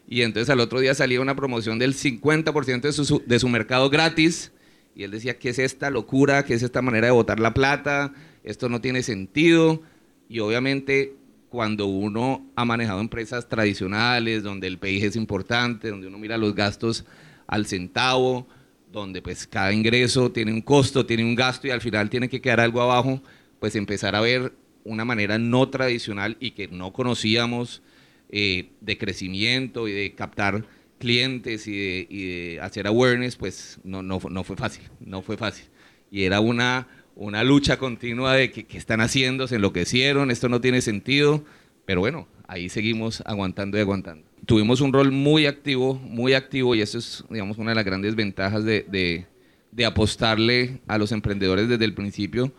Y 0.09 0.23
entonces 0.23 0.49
al 0.49 0.61
otro 0.61 0.81
día 0.81 0.95
salía 0.95 1.21
una 1.21 1.37
promoción 1.37 1.79
del 1.79 1.95
50% 1.95 2.81
de 2.81 2.93
su, 2.93 3.23
de 3.27 3.39
su 3.39 3.49
mercado 3.51 3.91
gratis. 3.91 4.53
Y 4.95 5.03
él 5.03 5.11
decía, 5.11 5.39
¿qué 5.39 5.51
es 5.51 5.59
esta 5.59 5.91
locura? 5.91 6.45
¿Qué 6.45 6.55
es 6.55 6.63
esta 6.63 6.81
manera 6.81 7.09
de 7.09 7.13
botar 7.13 7.41
la 7.41 7.53
plata? 7.53 8.15
Esto 8.43 8.71
no 8.71 8.81
tiene 8.81 9.03
sentido. 9.03 9.83
Y 10.31 10.39
obviamente 10.39 11.15
cuando 11.49 11.87
uno 11.87 12.47
ha 12.57 12.65
manejado 12.65 13.01
empresas 13.01 13.49
tradicionales, 13.49 14.43
donde 14.43 14.67
el 14.67 14.79
PIB 14.79 15.05
es 15.05 15.17
importante, 15.17 15.91
donde 15.91 16.09
uno 16.09 16.19
mira 16.19 16.37
los 16.39 16.55
gastos 16.55 17.05
al 17.47 17.67
centavo, 17.67 18.47
donde 18.93 19.23
pues 19.23 19.47
cada 19.47 19.73
ingreso 19.73 20.33
tiene 20.33 20.53
un 20.53 20.63
costo, 20.63 21.07
tiene 21.07 21.25
un 21.25 21.35
gasto 21.35 21.67
y 21.67 21.71
al 21.71 21.81
final 21.81 22.11
tiene 22.11 22.29
que 22.29 22.41
quedar 22.41 22.61
algo 22.61 22.81
abajo, 22.81 23.23
pues 23.61 23.77
empezar 23.77 24.15
a 24.15 24.21
ver 24.21 24.53
una 24.85 25.05
manera 25.05 25.39
no 25.39 25.69
tradicional 25.69 26.37
y 26.41 26.53
que 26.53 26.69
no 26.69 26.93
conocíamos 26.93 27.83
eh, 28.31 28.71
de 28.81 28.99
crecimiento 28.99 29.89
y 29.89 29.93
de 29.93 30.15
captar 30.15 30.65
clientes 30.99 31.67
y 31.67 32.55
de, 32.55 32.61
hacer 32.61 32.87
awareness, 32.87 33.37
pues 33.37 33.79
no, 33.85 34.03
no, 34.03 34.19
no 34.31 34.45
fue 34.45 34.57
fácil, 34.57 34.85
no 35.01 35.23
fue 35.23 35.37
fácil. 35.37 35.67
Y 36.11 36.25
era 36.25 36.41
una 36.41 36.89
una 37.17 37.43
lucha 37.43 37.79
continua 37.79 38.35
de 38.35 38.53
que, 38.53 38.79
están 38.79 39.01
haciendo, 39.01 39.49
se 39.49 39.57
enloquecieron, 39.57 40.31
esto 40.31 40.49
no 40.49 40.61
tiene 40.61 40.83
sentido, 40.83 41.43
pero 41.85 42.01
bueno, 42.01 42.29
ahí 42.47 42.69
seguimos 42.69 43.23
aguantando 43.27 43.79
y 43.79 43.81
aguantando. 43.81 44.25
Tuvimos 44.45 44.81
un 44.81 44.93
rol 44.93 45.11
muy 45.11 45.47
activo, 45.47 45.95
muy 45.95 46.35
activo, 46.35 46.75
y 46.75 46.83
eso 46.83 46.99
es, 46.99 47.25
digamos, 47.31 47.59
una 47.59 47.71
de 47.71 47.77
las 47.77 47.85
grandes 47.85 48.15
ventajas 48.15 48.65
de, 48.65 49.27
de 49.73 49.85
apostarle 49.85 50.79
a 50.87 50.99
los 50.99 51.11
emprendedores 51.11 51.69
desde 51.69 51.85
el 51.85 51.95
principio. 51.95 52.53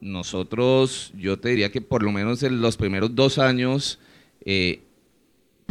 Nosotros, 0.00 1.12
yo 1.16 1.38
te 1.38 1.50
diría 1.50 1.70
que 1.72 1.80
por 1.80 2.02
lo 2.02 2.12
menos 2.12 2.42
en 2.42 2.60
los 2.60 2.76
primeros 2.76 3.14
dos 3.14 3.38
años, 3.38 3.98
eh, 4.44 4.82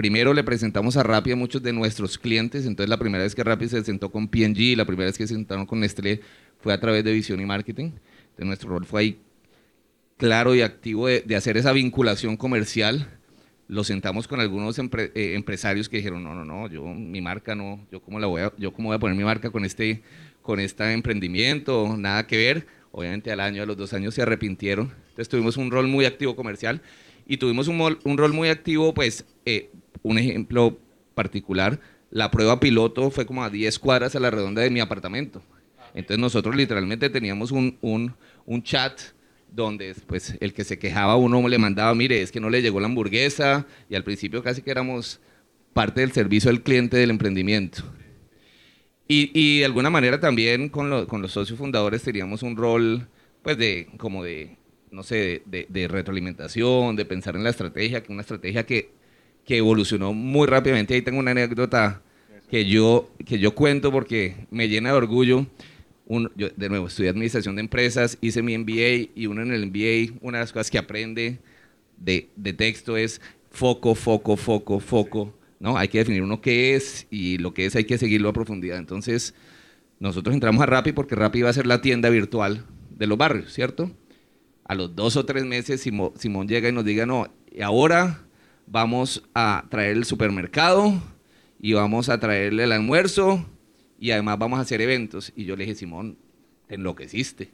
primero 0.01 0.33
le 0.33 0.43
presentamos 0.43 0.97
a 0.97 1.03
Rappi 1.03 1.33
a 1.33 1.35
muchos 1.35 1.61
de 1.61 1.71
nuestros 1.73 2.17
clientes, 2.17 2.65
entonces 2.65 2.89
la 2.89 2.97
primera 2.97 3.23
vez 3.23 3.35
que 3.35 3.43
Rappi 3.43 3.67
se 3.67 3.83
sentó 3.83 4.11
con 4.11 4.27
P&G, 4.27 4.75
la 4.75 4.85
primera 4.85 5.05
vez 5.05 5.15
que 5.15 5.27
se 5.27 5.35
sentaron 5.35 5.67
con 5.67 5.79
Nestlé 5.79 6.21
fue 6.59 6.73
a 6.73 6.79
través 6.79 7.03
de 7.03 7.13
visión 7.13 7.39
y 7.39 7.45
marketing. 7.45 7.91
Entonces 8.31 8.45
nuestro 8.47 8.69
rol 8.69 8.87
fue 8.87 9.01
ahí 9.01 9.19
claro 10.17 10.55
y 10.55 10.63
activo 10.63 11.05
de, 11.05 11.35
hacer 11.35 11.55
esa 11.55 11.71
vinculación 11.71 12.35
comercial. 12.35 13.09
Lo 13.67 13.83
sentamos 13.83 14.27
con 14.27 14.39
algunos 14.39 14.79
eh, 14.79 15.11
empresarios 15.35 15.87
que 15.87 15.97
dijeron, 15.97 16.23
no, 16.23 16.33
no, 16.33 16.45
no, 16.45 16.67
yo 16.67 16.83
mi 16.83 17.21
marca 17.21 17.53
no, 17.53 17.85
yo 17.91 18.01
cómo 18.01 18.19
la 18.19 18.25
voy 18.25 18.41
a, 18.41 18.51
yo 18.57 18.73
cómo 18.73 18.89
voy 18.89 18.95
a 18.95 18.99
poner 18.99 19.15
mi 19.15 19.23
marca 19.23 19.51
con 19.51 19.65
este, 19.65 20.01
con 20.41 20.59
este 20.59 20.93
emprendimiento, 20.93 21.95
nada 21.95 22.25
que 22.25 22.37
ver. 22.37 22.65
Obviamente 22.91 23.31
al 23.31 23.39
año, 23.39 23.61
a 23.61 23.67
los 23.67 23.77
dos 23.77 23.93
años 23.93 24.15
se 24.15 24.23
arrepintieron. 24.23 24.91
Entonces 25.09 25.29
tuvimos 25.29 25.57
un 25.57 25.69
rol 25.69 25.87
muy 25.87 26.05
activo 26.05 26.35
comercial 26.35 26.81
y 27.27 27.37
tuvimos 27.37 27.67
un, 27.67 27.99
un 28.03 28.17
rol 28.17 28.33
muy 28.33 28.49
activo, 28.49 28.95
pues, 28.95 29.25
eh, 29.45 29.69
un 30.03 30.17
ejemplo 30.17 30.77
particular, 31.15 31.79
la 32.09 32.29
prueba 32.29 32.59
piloto 32.59 33.09
fue 33.09 33.25
como 33.25 33.43
a 33.43 33.49
10 33.49 33.79
cuadras 33.79 34.15
a 34.15 34.19
la 34.19 34.29
redonda 34.29 34.61
de 34.61 34.69
mi 34.69 34.79
apartamento. 34.79 35.41
Entonces 35.93 36.19
nosotros 36.19 36.55
literalmente 36.55 37.09
teníamos 37.09 37.51
un, 37.51 37.77
un, 37.81 38.13
un 38.45 38.63
chat 38.63 38.99
donde 39.51 39.95
pues 40.07 40.35
el 40.39 40.53
que 40.53 40.63
se 40.63 40.79
quejaba 40.79 41.17
uno 41.17 41.47
le 41.47 41.57
mandaba, 41.57 41.93
mire, 41.93 42.21
es 42.21 42.31
que 42.31 42.39
no 42.39 42.49
le 42.49 42.61
llegó 42.61 42.79
la 42.79 42.87
hamburguesa 42.87 43.65
y 43.89 43.95
al 43.95 44.03
principio 44.03 44.43
casi 44.43 44.61
que 44.61 44.71
éramos 44.71 45.19
parte 45.73 46.01
del 46.01 46.11
servicio 46.11 46.49
al 46.49 46.61
cliente 46.61 46.97
del 46.97 47.09
emprendimiento. 47.09 47.83
Y, 49.07 49.31
y 49.33 49.59
de 49.59 49.65
alguna 49.65 49.89
manera 49.89 50.19
también 50.19 50.69
con, 50.69 51.05
con, 51.05 51.21
los 51.21 51.33
socios 51.33 51.59
fundadores 51.59 52.01
teníamos 52.01 52.43
un 52.43 52.55
rol 52.55 53.07
pues 53.41 53.57
de 53.57 53.89
como 53.97 54.23
de, 54.23 54.57
no 54.89 55.03
sé, 55.03 55.43
de, 55.45 55.65
de 55.67 55.87
retroalimentación, 55.89 56.95
de 56.95 57.03
pensar 57.03 57.35
en 57.35 57.43
la 57.43 57.49
estrategia, 57.49 58.03
que 58.03 58.13
una 58.13 58.21
estrategia 58.21 58.65
que, 58.65 58.91
que 59.51 59.57
evolucionó 59.57 60.13
muy 60.13 60.47
rápidamente. 60.47 60.93
Ahí 60.93 61.01
tengo 61.01 61.19
una 61.19 61.31
anécdota 61.31 62.01
que 62.49 62.63
yo, 62.63 63.11
que 63.25 63.37
yo 63.37 63.53
cuento 63.53 63.91
porque 63.91 64.47
me 64.49 64.69
llena 64.69 64.91
de 64.91 64.95
orgullo 64.95 65.45
un, 66.05 66.31
yo, 66.37 66.47
de 66.55 66.69
nuevo, 66.69 66.87
estudié 66.87 67.09
administración 67.09 67.57
de 67.57 67.59
empresas, 67.59 68.17
hice 68.21 68.41
mi 68.41 68.57
MBA 68.57 69.11
y 69.13 69.25
uno 69.25 69.41
en 69.41 69.51
el 69.51 69.65
MBA, 69.65 70.17
una 70.21 70.37
de 70.37 70.43
las 70.43 70.53
cosas 70.53 70.71
que 70.71 70.77
aprende 70.77 71.39
de, 71.97 72.29
de 72.37 72.53
texto 72.53 72.95
es 72.95 73.19
foco, 73.49 73.93
foco, 73.93 74.37
foco, 74.37 74.79
foco. 74.79 75.37
¿no? 75.59 75.77
Hay 75.77 75.89
que 75.89 75.97
definir 75.97 76.23
uno 76.23 76.39
qué 76.39 76.75
es 76.75 77.07
y 77.11 77.37
lo 77.37 77.53
que 77.53 77.65
es 77.65 77.75
hay 77.75 77.83
que 77.83 77.97
seguirlo 77.97 78.29
a 78.29 78.33
profundidad. 78.33 78.77
Entonces, 78.77 79.35
nosotros 79.99 80.33
entramos 80.33 80.63
a 80.63 80.65
Rappi 80.65 80.93
porque 80.93 81.15
Rappi 81.15 81.39
iba 81.39 81.49
a 81.49 81.53
ser 81.53 81.67
la 81.67 81.81
tienda 81.81 82.07
virtual 82.07 82.63
de 82.89 83.05
los 83.05 83.17
barrios, 83.17 83.51
¿cierto? 83.51 83.91
A 84.63 84.75
los 84.75 84.95
dos 84.95 85.17
o 85.17 85.25
tres 85.25 85.43
meses 85.43 85.81
Simón, 85.81 86.13
Simón 86.15 86.47
llega 86.47 86.69
y 86.69 86.71
nos 86.71 86.85
diga, 86.85 87.05
no, 87.05 87.27
ahora 87.61 88.30
vamos 88.71 89.23
a 89.33 89.65
traer 89.69 89.97
el 89.97 90.05
supermercado 90.05 90.93
y 91.59 91.73
vamos 91.73 92.07
a 92.07 92.19
traerle 92.19 92.63
el 92.63 92.71
almuerzo 92.71 93.45
y 93.99 94.11
además 94.11 94.39
vamos 94.39 94.59
a 94.59 94.61
hacer 94.61 94.81
eventos. 94.81 95.33
Y 95.35 95.43
yo 95.45 95.55
le 95.55 95.65
dije, 95.65 95.75
Simón, 95.75 96.17
te 96.67 96.75
enloqueciste. 96.75 97.51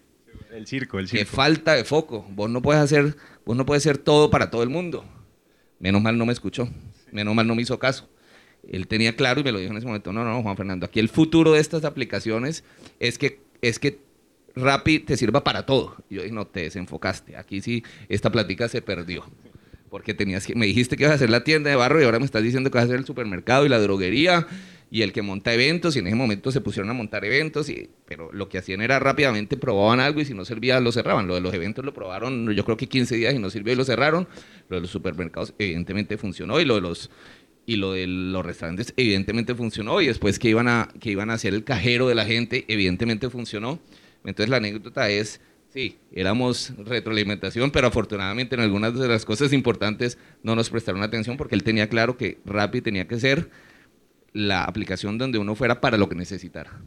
El 0.54 0.68
circo, 0.68 1.00
el 1.00 1.08
circo. 1.08 1.20
Qué 1.20 1.26
falta 1.26 1.74
de 1.74 1.84
foco. 1.84 2.26
Vos 2.30 2.50
no 2.50 2.62
puedes 2.62 2.82
hacer, 2.82 3.18
vos 3.46 3.58
no 3.58 3.66
puedes 3.66 3.84
ser 3.84 3.98
todo 3.98 4.30
para 4.30 4.52
todo 4.52 4.62
el 4.62 4.70
mundo. 4.70 5.04
Menos 5.80 6.02
mal 6.02 6.18
no 6.18 6.26
me 6.26 6.34
escuchó. 6.34 6.70
Menos 7.12 7.34
mal 7.34 7.48
no 7.48 7.56
me 7.56 7.64
hizo 7.64 7.80
caso. 7.80 8.08
Él 8.68 8.88
tenía 8.88 9.16
claro 9.16 9.42
y 9.42 9.44
me 9.44 9.52
lo 9.52 9.60
dijo 9.60 9.72
en 9.72 9.78
ese 9.78 9.88
momento, 9.88 10.14
no, 10.14 10.24
no, 10.24 10.44
Juan 10.44 10.56
Fernando, 10.56 10.86
aquí 10.86 11.00
el 11.00 11.10
futuro 11.10 11.54
de 11.54 11.60
estas 11.60 11.84
aplicaciones 11.84 12.64
es 13.00 13.18
que, 13.18 13.40
es 13.62 13.80
que 13.80 14.02
Rappi 14.56 15.00
te 15.00 15.18
sirva 15.18 15.44
para 15.44 15.66
todo. 15.66 15.96
Y 16.10 16.16
yo 16.16 16.22
dije, 16.22 16.34
no, 16.34 16.46
te 16.46 16.62
desenfocaste. 16.62 17.38
Aquí 17.38 17.62
sí, 17.62 17.84
esta 18.08 18.32
plática 18.32 18.68
se 18.68 18.82
perdió. 18.82 19.24
Porque 19.90 20.14
tenías 20.14 20.46
que, 20.46 20.56
me 20.56 20.66
dijiste 20.66 20.98
que 20.98 21.04
ibas 21.04 21.14
a 21.14 21.16
hacer 21.16 21.30
la 21.30 21.44
tienda 21.44 21.70
de 21.70 21.76
barro 21.76 22.02
y 22.02 22.04
ahora 22.04 22.20
me 22.20 22.26
estás 22.26 22.44
diciendo 22.44 22.72
que 22.72 22.78
vas 22.78 22.84
a 22.84 22.88
hacer 22.88 23.00
el 23.00 23.06
supermercado 23.06 23.66
y 23.66 23.70
la 23.70 23.80
droguería 23.80 24.48
y 24.90 25.02
el 25.02 25.12
que 25.12 25.22
monta 25.22 25.54
eventos, 25.54 25.96
y 25.96 26.00
en 26.00 26.08
ese 26.08 26.16
momento 26.16 26.52
se 26.52 26.62
pusieron 26.62 26.90
a 26.90 26.94
montar 26.94 27.26
eventos, 27.26 27.70
y, 27.70 27.90
pero 28.06 28.32
lo 28.32 28.48
que 28.48 28.58
hacían 28.58 28.82
era 28.82 29.00
rápidamente 29.00 29.58
probaban 29.58 30.00
algo 30.00 30.22
y 30.22 30.26
si 30.26 30.34
no 30.34 30.46
servía 30.46 30.80
lo 30.80 30.92
cerraban. 30.92 31.28
Lo 31.28 31.36
de 31.36 31.42
los 31.42 31.54
eventos 31.54 31.84
lo 31.84 31.94
probaron 31.94 32.50
yo 32.54 32.64
creo 32.64 32.78
que 32.78 32.88
15 32.88 33.16
días 33.16 33.34
y 33.34 33.40
no 33.40 33.50
sirvió 33.50 33.74
y 33.74 33.76
lo 33.76 33.84
cerraron. 33.84 34.28
Lo 34.70 34.78
de 34.78 34.82
los 34.82 34.90
supermercados 34.90 35.54
evidentemente 35.60 36.18
funcionó 36.18 36.60
y 36.60 36.66
lo 36.66 36.76
de 36.76 36.82
los 36.82 37.10
y 37.66 37.76
lo 37.76 37.92
de 37.92 38.08
los 38.08 38.46
restaurantes 38.46 38.94
evidentemente 38.96 39.54
funcionó 39.54 40.00
y 40.00 40.08
después 40.08 40.40
que 40.40 40.48
iban 40.48 40.70
a 40.70 40.88
que 41.02 41.12
iban 41.12 41.30
a 41.30 41.34
hacer 41.34 41.54
el 41.54 41.66
cajero 41.66 42.08
de 42.08 42.16
la 42.16 42.26
gente 42.26 42.64
evidentemente 42.70 43.30
funcionó. 43.30 43.80
Entonces 44.24 44.50
la 44.50 44.58
anécdota 44.58 45.10
es 45.10 45.42
Sí, 45.78 46.00
éramos 46.12 46.74
retroalimentación, 46.76 47.70
pero 47.70 47.86
afortunadamente 47.86 48.56
en 48.56 48.62
algunas 48.62 48.98
de 48.98 49.08
las 49.08 49.26
cosas 49.26 49.54
importantes 49.54 50.18
no 50.42 50.56
nos 50.56 50.72
prestaron 50.72 51.04
atención 51.04 51.38
porque 51.38 51.54
él 51.54 51.62
tenía 51.62 51.88
claro 51.88 52.18
que 52.18 52.40
Rappi 52.46 52.82
tenía 52.82 53.08
que 53.08 53.20
ser 53.20 53.52
la 54.34 54.64
aplicación 54.64 55.20
donde 55.20 55.38
uno 55.38 55.54
fuera 55.54 55.80
para 55.80 56.00
lo 56.00 56.10
que 56.10 56.16
necesitara. 56.16 56.82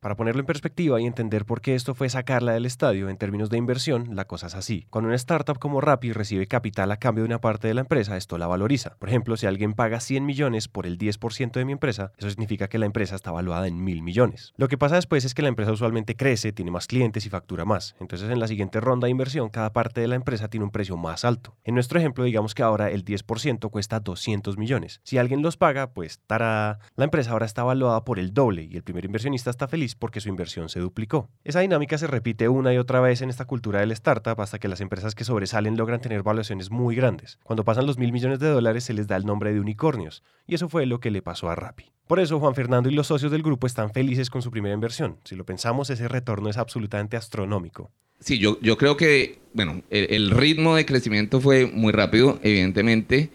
Para 0.00 0.16
ponerlo 0.16 0.40
en 0.40 0.46
perspectiva 0.46 0.98
y 0.98 1.04
entender 1.04 1.44
por 1.44 1.60
qué 1.60 1.74
esto 1.74 1.94
fue 1.94 2.08
sacarla 2.08 2.52
del 2.52 2.64
estadio 2.64 3.10
en 3.10 3.18
términos 3.18 3.50
de 3.50 3.58
inversión, 3.58 4.16
la 4.16 4.24
cosa 4.24 4.46
es 4.46 4.54
así. 4.54 4.86
Cuando 4.88 5.08
una 5.08 5.16
startup 5.16 5.58
como 5.58 5.82
Rappi 5.82 6.12
recibe 6.12 6.46
capital 6.46 6.90
a 6.90 6.96
cambio 6.96 7.22
de 7.22 7.26
una 7.26 7.42
parte 7.42 7.68
de 7.68 7.74
la 7.74 7.82
empresa, 7.82 8.16
esto 8.16 8.38
la 8.38 8.46
valoriza. 8.46 8.96
Por 8.98 9.10
ejemplo, 9.10 9.36
si 9.36 9.44
alguien 9.44 9.74
paga 9.74 10.00
100 10.00 10.24
millones 10.24 10.68
por 10.68 10.86
el 10.86 10.96
10% 10.96 11.52
de 11.52 11.66
mi 11.66 11.72
empresa, 11.72 12.12
eso 12.16 12.30
significa 12.30 12.68
que 12.68 12.78
la 12.78 12.86
empresa 12.86 13.14
está 13.14 13.30
valuada 13.30 13.68
en 13.68 13.84
mil 13.84 14.00
millones. 14.00 14.54
Lo 14.56 14.68
que 14.68 14.78
pasa 14.78 14.94
después 14.94 15.26
es 15.26 15.34
que 15.34 15.42
la 15.42 15.48
empresa 15.48 15.70
usualmente 15.70 16.16
crece, 16.16 16.54
tiene 16.54 16.70
más 16.70 16.86
clientes 16.86 17.26
y 17.26 17.28
factura 17.28 17.66
más. 17.66 17.94
Entonces, 18.00 18.30
en 18.30 18.40
la 18.40 18.48
siguiente 18.48 18.80
ronda 18.80 19.04
de 19.04 19.10
inversión, 19.10 19.50
cada 19.50 19.74
parte 19.74 20.00
de 20.00 20.08
la 20.08 20.14
empresa 20.14 20.48
tiene 20.48 20.64
un 20.64 20.70
precio 20.70 20.96
más 20.96 21.26
alto. 21.26 21.58
En 21.62 21.74
nuestro 21.74 21.98
ejemplo, 21.98 22.24
digamos 22.24 22.54
que 22.54 22.62
ahora 22.62 22.90
el 22.90 23.04
10% 23.04 23.68
cuesta 23.70 24.00
200 24.00 24.56
millones. 24.56 25.02
Si 25.04 25.18
alguien 25.18 25.42
los 25.42 25.58
paga, 25.58 25.92
pues 25.92 26.20
tará, 26.26 26.78
la 26.96 27.04
empresa 27.04 27.32
ahora 27.32 27.44
está 27.44 27.64
valuada 27.64 28.02
por 28.02 28.18
el 28.18 28.32
doble 28.32 28.64
y 28.64 28.76
el 28.76 28.82
primer 28.82 29.04
inversionista 29.04 29.50
está 29.50 29.68
feliz 29.68 29.89
porque 29.94 30.20
su 30.20 30.28
inversión 30.28 30.68
se 30.68 30.80
duplicó. 30.80 31.28
Esa 31.44 31.60
dinámica 31.60 31.98
se 31.98 32.06
repite 32.06 32.48
una 32.48 32.72
y 32.72 32.78
otra 32.78 33.00
vez 33.00 33.22
en 33.22 33.30
esta 33.30 33.44
cultura 33.44 33.80
del 33.80 33.92
startup 33.92 34.40
hasta 34.40 34.58
que 34.58 34.68
las 34.68 34.80
empresas 34.80 35.14
que 35.14 35.24
sobresalen 35.24 35.76
logran 35.76 36.00
tener 36.00 36.22
valuaciones 36.22 36.70
muy 36.70 36.96
grandes. 36.96 37.38
Cuando 37.42 37.64
pasan 37.64 37.86
los 37.86 37.98
mil 37.98 38.12
millones 38.12 38.38
de 38.38 38.48
dólares 38.48 38.84
se 38.84 38.94
les 38.94 39.06
da 39.06 39.16
el 39.16 39.26
nombre 39.26 39.52
de 39.52 39.60
unicornios, 39.60 40.22
y 40.46 40.54
eso 40.54 40.68
fue 40.68 40.86
lo 40.86 41.00
que 41.00 41.10
le 41.10 41.22
pasó 41.22 41.50
a 41.50 41.54
Rappi. 41.54 41.92
Por 42.06 42.18
eso 42.18 42.40
Juan 42.40 42.54
Fernando 42.54 42.88
y 42.88 42.92
los 42.92 43.06
socios 43.06 43.30
del 43.30 43.42
grupo 43.42 43.66
están 43.66 43.92
felices 43.92 44.30
con 44.30 44.42
su 44.42 44.50
primera 44.50 44.74
inversión. 44.74 45.18
Si 45.24 45.36
lo 45.36 45.44
pensamos, 45.44 45.90
ese 45.90 46.08
retorno 46.08 46.50
es 46.50 46.56
absolutamente 46.56 47.16
astronómico. 47.16 47.92
Sí, 48.18 48.38
yo, 48.38 48.58
yo 48.60 48.76
creo 48.76 48.96
que, 48.96 49.38
bueno, 49.54 49.82
el, 49.90 50.06
el 50.10 50.30
ritmo 50.30 50.74
de 50.74 50.84
crecimiento 50.84 51.40
fue 51.40 51.66
muy 51.66 51.92
rápido, 51.92 52.38
evidentemente, 52.42 53.30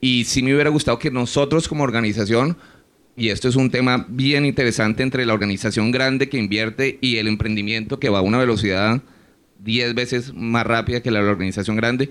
y 0.00 0.24
sí 0.24 0.42
me 0.42 0.54
hubiera 0.54 0.70
gustado 0.70 0.98
que 0.98 1.10
nosotros 1.10 1.68
como 1.68 1.84
organización 1.84 2.56
y 3.20 3.28
esto 3.28 3.50
es 3.50 3.56
un 3.56 3.70
tema 3.70 4.06
bien 4.08 4.46
interesante 4.46 5.02
entre 5.02 5.26
la 5.26 5.34
organización 5.34 5.90
grande 5.90 6.30
que 6.30 6.38
invierte 6.38 6.96
y 7.02 7.18
el 7.18 7.28
emprendimiento 7.28 8.00
que 8.00 8.08
va 8.08 8.20
a 8.20 8.22
una 8.22 8.38
velocidad 8.38 9.02
10 9.58 9.94
veces 9.94 10.32
más 10.32 10.66
rápida 10.66 11.02
que 11.02 11.10
la 11.10 11.20
organización 11.20 11.76
grande. 11.76 12.08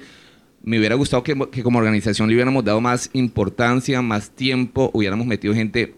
Me 0.62 0.78
hubiera 0.78 0.94
gustado 0.94 1.24
que, 1.24 1.36
como 1.63 1.80
organización 1.80 2.30
le 2.30 2.36
hubiéramos 2.36 2.63
dado 2.63 2.80
más 2.80 3.10
importancia, 3.13 4.04
más 4.04 4.30
tiempo, 4.30 4.92
hubiéramos 4.94 5.25
metido 5.25 5.56
gente 5.56 5.96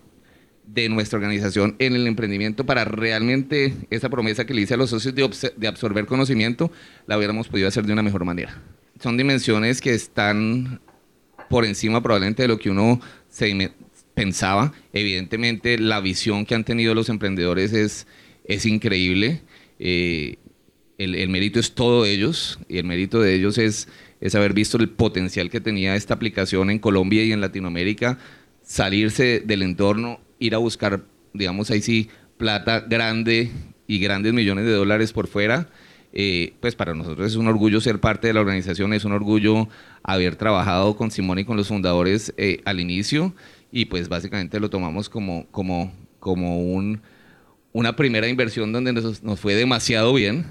de 0.66 0.88
nuestra 0.88 1.18
organización 1.18 1.76
en 1.80 1.94
el 1.94 2.08
emprendimiento 2.08 2.66
para 2.66 2.86
realmente 2.86 3.74
esa 3.90 4.08
promesa 4.08 4.46
que 4.46 4.54
le 4.54 4.62
hice 4.62 4.76
a 4.76 4.78
los 4.78 4.92
socios 4.92 5.14
de, 5.14 5.52
de 5.58 5.68
absorber 5.68 6.06
conocimiento, 6.06 6.72
la 7.06 7.18
hubiéramos 7.18 7.50
podido 7.50 7.68
hacer 7.68 7.86
de 7.86 7.92
una 7.92 8.02
mejor 8.02 8.24
manera. 8.24 8.62
Son 8.98 9.18
dimensiones 9.18 9.82
que 9.82 9.94
están 9.94 10.80
por 11.50 11.66
encima 11.66 12.02
probablemente 12.02 12.44
de 12.44 12.48
lo 12.48 12.58
que 12.58 12.70
uno 12.70 13.02
se, 13.28 13.74
pensaba. 14.14 14.74
Evidentemente, 14.94 15.78
la 15.78 16.00
visión 16.02 16.46
que 16.46 16.56
han 16.56 16.64
tenido 16.64 16.94
los 16.94 17.10
emprendedores 17.10 17.74
es, 17.74 18.08
es 18.46 18.66
increíble. 18.66 19.42
Eh, 19.80 20.38
el, 20.98 21.16
el, 21.16 21.30
mérito 21.30 21.60
es 21.60 21.74
todo 21.74 22.06
ellos 22.06 22.60
y 22.70 22.78
el 22.78 22.86
mérito 22.86 23.20
de 23.22 23.34
ellos 23.34 23.58
es, 23.58 23.88
es 24.20 24.36
haber 24.36 24.54
visto 24.54 24.78
el 24.78 24.90
potencial 24.90 25.50
que 25.50 25.60
tenía 25.60 25.96
esta 25.96 26.14
aplicación 26.14 26.70
en 26.70 26.80
Colombia 26.80 27.24
y 27.24 27.32
en 27.32 27.42
Latinoamérica, 27.42 28.20
salirse 28.62 29.40
del 29.40 29.64
entorno, 29.64 30.22
ir 30.38 30.54
a 30.54 30.60
buscar, 30.60 31.04
digamos, 31.34 31.72
ahí 31.72 31.82
sí, 31.82 32.10
plata 32.38 32.82
grande 32.82 33.52
y 33.88 34.00
grandes 34.00 34.34
millones 34.34 34.66
de 34.66 34.72
dólares 34.72 35.12
por 35.14 35.28
fuera. 35.28 35.70
Eh, 36.14 36.56
pues 36.60 36.76
para 36.76 36.94
nosotros 36.94 37.26
es 37.26 37.38
un 37.38 37.48
orgullo 37.48 37.80
ser 37.80 38.02
parte 38.02 38.28
de 38.28 38.34
la 38.34 38.42
organización, 38.42 38.94
es 38.94 39.06
un 39.06 39.14
orgullo 39.14 39.70
haber 40.04 40.36
trabajado 40.36 40.98
con 40.98 41.10
Simón 41.10 41.40
y 41.40 41.46
con 41.46 41.56
los 41.56 41.70
fundadores 41.70 42.34
eh, 42.36 42.62
al 42.66 42.82
inicio 42.82 43.34
y 43.72 43.86
pues 43.86 44.10
básicamente 44.10 44.60
lo 44.60 44.70
tomamos 44.70 45.10
como, 45.10 45.48
como, 45.52 45.92
como 46.20 46.60
un, 46.60 47.02
una 47.74 47.96
primera 47.96 48.28
inversión 48.28 48.72
donde 48.72 48.94
nos, 48.94 49.24
nos 49.24 49.40
fue 49.40 49.56
demasiado 49.56 50.14
bien 50.14 50.46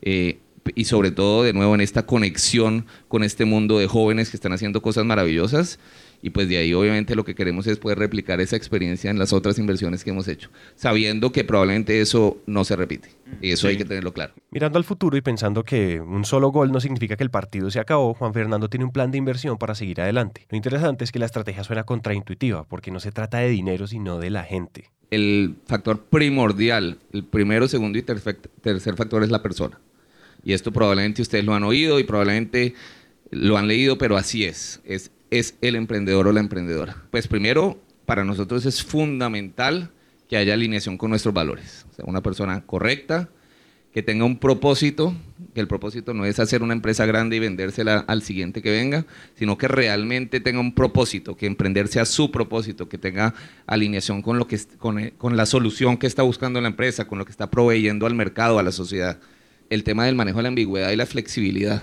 eh, 0.00 0.38
y 0.74 0.84
sobre 0.84 1.10
todo 1.10 1.42
de 1.42 1.52
nuevo 1.52 1.74
en 1.74 1.80
esta 1.80 2.06
conexión 2.06 2.86
con 3.08 3.24
este 3.24 3.44
mundo 3.44 3.78
de 3.78 3.86
jóvenes 3.86 4.30
que 4.30 4.36
están 4.36 4.52
haciendo 4.52 4.80
cosas 4.80 5.04
maravillosas 5.04 5.78
y 6.22 6.30
pues 6.30 6.48
de 6.48 6.56
ahí 6.56 6.72
obviamente 6.72 7.16
lo 7.16 7.24
que 7.24 7.34
queremos 7.34 7.66
es 7.66 7.78
poder 7.78 7.98
replicar 7.98 8.40
esa 8.40 8.56
experiencia 8.56 9.10
en 9.10 9.18
las 9.18 9.32
otras 9.32 9.58
inversiones 9.58 10.04
que 10.04 10.10
hemos 10.10 10.28
hecho, 10.28 10.50
sabiendo 10.76 11.32
que 11.32 11.42
probablemente 11.42 12.00
eso 12.00 12.38
no 12.46 12.64
se 12.64 12.76
repite. 12.76 13.10
Y 13.40 13.50
eso 13.50 13.66
hay 13.66 13.76
que 13.76 13.84
tenerlo 13.84 14.12
claro. 14.12 14.32
Mirando 14.50 14.78
al 14.78 14.84
futuro 14.84 15.16
y 15.16 15.20
pensando 15.20 15.64
que 15.64 16.00
un 16.00 16.24
solo 16.24 16.50
gol 16.50 16.70
no 16.70 16.80
significa 16.80 17.16
que 17.16 17.24
el 17.24 17.30
partido 17.30 17.70
se 17.70 17.80
acabó, 17.80 18.14
Juan 18.14 18.32
Fernando 18.32 18.68
tiene 18.68 18.84
un 18.84 18.92
plan 18.92 19.10
de 19.10 19.18
inversión 19.18 19.58
para 19.58 19.74
seguir 19.74 20.00
adelante. 20.00 20.46
Lo 20.48 20.56
interesante 20.56 21.02
es 21.02 21.10
que 21.10 21.18
la 21.18 21.26
estrategia 21.26 21.64
suena 21.64 21.82
contraintuitiva, 21.82 22.64
porque 22.64 22.92
no 22.92 23.00
se 23.00 23.10
trata 23.10 23.38
de 23.38 23.48
dinero, 23.48 23.88
sino 23.88 24.18
de 24.18 24.30
la 24.30 24.44
gente. 24.44 24.90
El 25.10 25.56
factor 25.66 26.04
primordial, 26.04 26.98
el 27.12 27.24
primero, 27.24 27.66
segundo 27.66 27.98
y 27.98 28.02
tercer 28.02 28.94
factor 28.96 29.24
es 29.24 29.30
la 29.30 29.42
persona. 29.42 29.80
Y 30.44 30.52
esto 30.52 30.72
probablemente 30.72 31.22
ustedes 31.22 31.44
lo 31.44 31.54
han 31.54 31.64
oído 31.64 31.98
y 31.98 32.04
probablemente 32.04 32.74
lo 33.30 33.56
han 33.56 33.66
leído, 33.66 33.98
pero 33.98 34.16
así 34.16 34.44
es. 34.44 34.80
Es, 34.84 35.10
es 35.32 35.54
el 35.62 35.76
emprendedor 35.76 36.28
o 36.28 36.32
la 36.32 36.40
emprendedora. 36.40 36.94
Pues 37.10 37.26
primero, 37.26 37.80
para 38.04 38.22
nosotros 38.22 38.66
es 38.66 38.84
fundamental 38.84 39.90
que 40.28 40.36
haya 40.36 40.52
alineación 40.52 40.98
con 40.98 41.08
nuestros 41.08 41.32
valores. 41.32 41.86
O 41.90 41.94
sea, 41.94 42.04
una 42.06 42.22
persona 42.22 42.60
correcta, 42.66 43.30
que 43.94 44.02
tenga 44.02 44.26
un 44.26 44.38
propósito, 44.38 45.14
que 45.54 45.60
el 45.60 45.68
propósito 45.68 46.12
no 46.12 46.26
es 46.26 46.38
hacer 46.38 46.62
una 46.62 46.74
empresa 46.74 47.06
grande 47.06 47.36
y 47.36 47.38
vendérsela 47.40 48.04
al 48.08 48.22
siguiente 48.22 48.60
que 48.60 48.70
venga, 48.70 49.06
sino 49.34 49.56
que 49.56 49.68
realmente 49.68 50.40
tenga 50.40 50.60
un 50.60 50.74
propósito, 50.74 51.34
que 51.34 51.46
emprender 51.46 51.88
sea 51.88 52.04
su 52.04 52.30
propósito, 52.30 52.90
que 52.90 52.98
tenga 52.98 53.34
alineación 53.66 54.20
con, 54.20 54.38
lo 54.38 54.46
que, 54.46 54.58
con, 54.78 55.12
con 55.16 55.36
la 55.38 55.46
solución 55.46 55.96
que 55.96 56.06
está 56.06 56.22
buscando 56.22 56.60
la 56.60 56.68
empresa, 56.68 57.06
con 57.06 57.18
lo 57.18 57.24
que 57.24 57.32
está 57.32 57.50
proveyendo 57.50 58.06
al 58.06 58.14
mercado, 58.14 58.58
a 58.58 58.62
la 58.62 58.72
sociedad. 58.72 59.18
El 59.70 59.82
tema 59.82 60.04
del 60.04 60.14
manejo 60.14 60.38
de 60.38 60.42
la 60.42 60.48
ambigüedad 60.48 60.90
y 60.90 60.96
la 60.96 61.06
flexibilidad. 61.06 61.82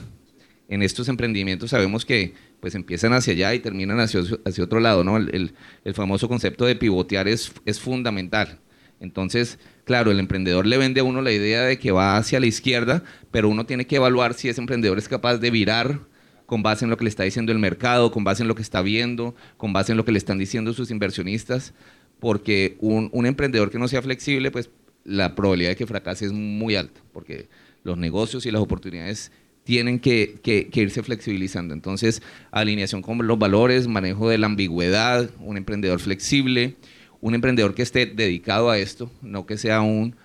En 0.68 0.84
estos 0.84 1.10
emprendimientos 1.10 1.72
sabemos 1.72 2.06
que 2.06 2.34
pues 2.60 2.76
empiezan 2.76 3.14
hacia 3.14 3.34
allá 3.34 3.54
y 3.54 3.60
terminan 3.60 4.00
hacia, 4.00 4.22
hacia 4.46 4.64
otro 4.64 4.80
lado, 4.80 5.04
¿no? 5.04 5.18
El, 5.18 5.54
el, 5.84 5.94
famoso 5.94 6.28
concepto 6.28 6.66
de 6.66 6.76
pivotear 6.76 7.28
es, 7.28 7.52
es 7.66 7.80
fundamental. 7.80 8.60
Entonces, 9.00 9.60
claro, 9.86 10.12
el 10.12 10.20
emprendedor 10.20 10.66
le 10.66 10.78
vende 10.78 11.00
a 11.00 11.04
uno 11.04 11.22
la 11.22 11.32
idea 11.32 11.64
de 11.64 11.80
que 11.80 11.92
va 11.92 12.18
hacia 12.18 12.40
la 12.40 12.48
izquierda, 12.48 13.04
pero 13.32 13.50
uno 13.50 13.66
tiene 13.66 13.88
que 13.88 13.96
evaluar 13.96 14.34
si 14.34 14.50
ese 14.50 14.60
emprendedor 14.60 14.98
es 14.98 15.08
capaz 15.08 15.38
de 15.38 15.52
virar 15.52 16.02
con 16.46 16.64
base 16.64 16.84
en 16.84 16.90
lo 16.90 16.98
que 16.98 17.06
le 17.06 17.10
está 17.10 17.24
diciendo 17.24 17.52
el 17.52 17.60
mercado, 17.60 18.12
con 18.12 18.24
base 18.24 18.42
en 18.42 18.48
lo 18.48 18.56
que 18.56 18.62
está 18.62 18.82
viendo, 18.82 19.36
con 19.58 19.72
base 19.72 19.94
en 19.94 19.98
lo 19.98 20.04
que 20.04 20.12
le 20.12 20.18
están 20.18 20.38
diciendo 20.38 20.74
sus 20.74 20.92
inversionistas, 20.92 21.74
porque 22.20 22.76
un, 22.80 23.10
un 23.14 23.26
emprendedor 23.26 23.70
que 23.70 23.80
no 23.80 23.88
sea 23.88 24.02
flexible, 24.02 24.52
pues 24.52 24.70
la 25.06 25.36
probabilidad 25.36 25.70
de 25.70 25.76
que 25.76 25.88
fracase 25.88 26.26
es 26.26 26.34
muy 26.34 26.76
alta, 26.76 27.00
porque 27.14 27.48
los 27.84 27.98
negocios 27.98 28.46
y 28.46 28.52
las 28.52 28.62
oportunidades 28.62 29.32
tienen 29.70 30.00
que, 30.00 30.40
irse 30.74 31.04
flexibilizando. 31.04 31.76
Entonces, 31.76 32.24
alineación 32.50 33.04
con 33.04 33.28
los 33.28 33.38
valores, 33.38 33.88
manejo 33.88 34.28
de 34.28 34.40
la 34.40 34.48
ambigüedad, 34.48 35.30
un 35.40 35.58
emprendedor 35.58 36.00
flexible, 36.00 36.76
un 37.22 37.36
emprendedor 37.36 37.76
que 37.76 37.84
esté 37.84 38.08
dedicado 38.08 38.72
a 38.72 38.80
esto, 38.80 39.12
no 39.22 39.46
que 39.46 39.60
sea 39.60 39.82
un, 39.82 40.16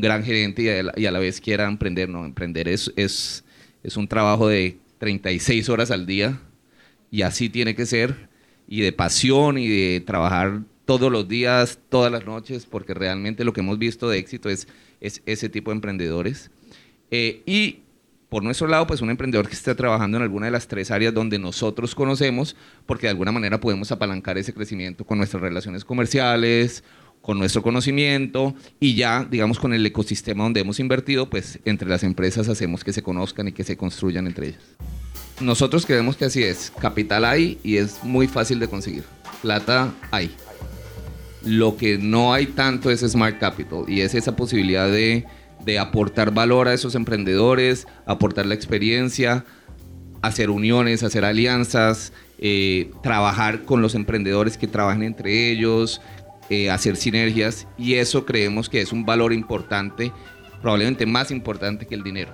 gran 0.00 0.24
gerente 0.24 0.62
y 0.96 1.04
a, 1.04 1.10
la, 1.10 1.18
vez 1.18 1.42
quiera 1.42 1.68
emprender. 1.68 2.08
No, 2.08 2.24
emprender 2.24 2.68
es, 2.68 2.90
es, 2.96 3.44
es 3.82 3.98
un 3.98 4.08
trabajo 4.08 4.48
de 4.48 4.78
36 4.96 5.68
horas 5.68 5.90
al 5.90 6.06
día 6.06 6.40
y 7.10 7.20
así 7.20 7.50
tiene 7.50 7.74
que 7.74 7.84
ser, 7.84 8.30
y 8.66 8.80
de 8.80 8.92
pasión 8.92 9.58
y 9.58 9.68
de 9.68 10.00
trabajar 10.00 10.62
todos 10.86 11.12
los 11.12 11.28
días, 11.28 11.80
todas 11.90 12.10
las 12.10 12.24
noches, 12.24 12.64
porque 12.64 12.94
realmente 12.94 13.44
lo 13.44 13.52
que 13.52 13.60
hemos 13.60 13.78
visto 13.78 14.08
de 14.08 14.16
éxito 14.16 14.48
es, 14.48 14.66
es 15.02 15.20
ese 15.26 15.50
tipo 15.50 15.70
de 15.70 15.74
emprendedores. 15.74 16.50
Eh, 17.10 17.42
y 17.44 17.80
por 18.28 18.42
nuestro 18.42 18.66
lado, 18.66 18.86
pues 18.86 19.02
un 19.02 19.10
emprendedor 19.10 19.48
que 19.48 19.54
esté 19.54 19.74
trabajando 19.74 20.16
en 20.16 20.24
alguna 20.24 20.46
de 20.46 20.52
las 20.52 20.66
tres 20.66 20.90
áreas 20.90 21.14
donde 21.14 21.38
nosotros 21.38 21.94
conocemos, 21.94 22.56
porque 22.84 23.06
de 23.06 23.10
alguna 23.10 23.32
manera 23.32 23.60
podemos 23.60 23.92
apalancar 23.92 24.36
ese 24.36 24.52
crecimiento 24.52 25.04
con 25.04 25.18
nuestras 25.18 25.42
relaciones 25.42 25.84
comerciales, 25.84 26.82
con 27.22 27.38
nuestro 27.38 27.62
conocimiento 27.62 28.54
y 28.80 28.94
ya, 28.94 29.26
digamos, 29.28 29.58
con 29.58 29.74
el 29.74 29.84
ecosistema 29.84 30.44
donde 30.44 30.60
hemos 30.60 30.80
invertido, 30.80 31.28
pues 31.30 31.58
entre 31.64 31.88
las 31.88 32.02
empresas 32.02 32.48
hacemos 32.48 32.84
que 32.84 32.92
se 32.92 33.02
conozcan 33.02 33.48
y 33.48 33.52
que 33.52 33.64
se 33.64 33.76
construyan 33.76 34.26
entre 34.26 34.48
ellas. 34.48 34.62
Nosotros 35.40 35.86
creemos 35.86 36.16
que 36.16 36.24
así 36.24 36.42
es. 36.42 36.72
Capital 36.80 37.24
hay 37.24 37.58
y 37.62 37.76
es 37.76 38.02
muy 38.02 38.26
fácil 38.26 38.58
de 38.58 38.68
conseguir. 38.68 39.04
Plata 39.42 39.92
hay. 40.10 40.30
Lo 41.44 41.76
que 41.76 41.98
no 41.98 42.32
hay 42.32 42.46
tanto 42.46 42.90
es 42.90 43.00
Smart 43.00 43.38
Capital 43.38 43.84
y 43.88 44.00
es 44.00 44.14
esa 44.14 44.34
posibilidad 44.34 44.90
de 44.90 45.26
de 45.64 45.78
aportar 45.78 46.32
valor 46.32 46.68
a 46.68 46.74
esos 46.74 46.94
emprendedores, 46.94 47.86
aportar 48.06 48.46
la 48.46 48.54
experiencia, 48.54 49.44
hacer 50.22 50.50
uniones, 50.50 51.02
hacer 51.02 51.24
alianzas, 51.24 52.12
eh, 52.38 52.90
trabajar 53.02 53.64
con 53.64 53.82
los 53.82 53.94
emprendedores 53.94 54.58
que 54.58 54.66
trabajen 54.66 55.02
entre 55.02 55.50
ellos, 55.50 56.00
eh, 56.50 56.70
hacer 56.70 56.96
sinergias 56.96 57.66
y 57.76 57.94
eso 57.94 58.24
creemos 58.24 58.68
que 58.68 58.80
es 58.80 58.92
un 58.92 59.04
valor 59.04 59.32
importante, 59.32 60.12
probablemente 60.62 61.06
más 61.06 61.30
importante 61.30 61.86
que 61.86 61.94
el 61.94 62.02
dinero. 62.02 62.32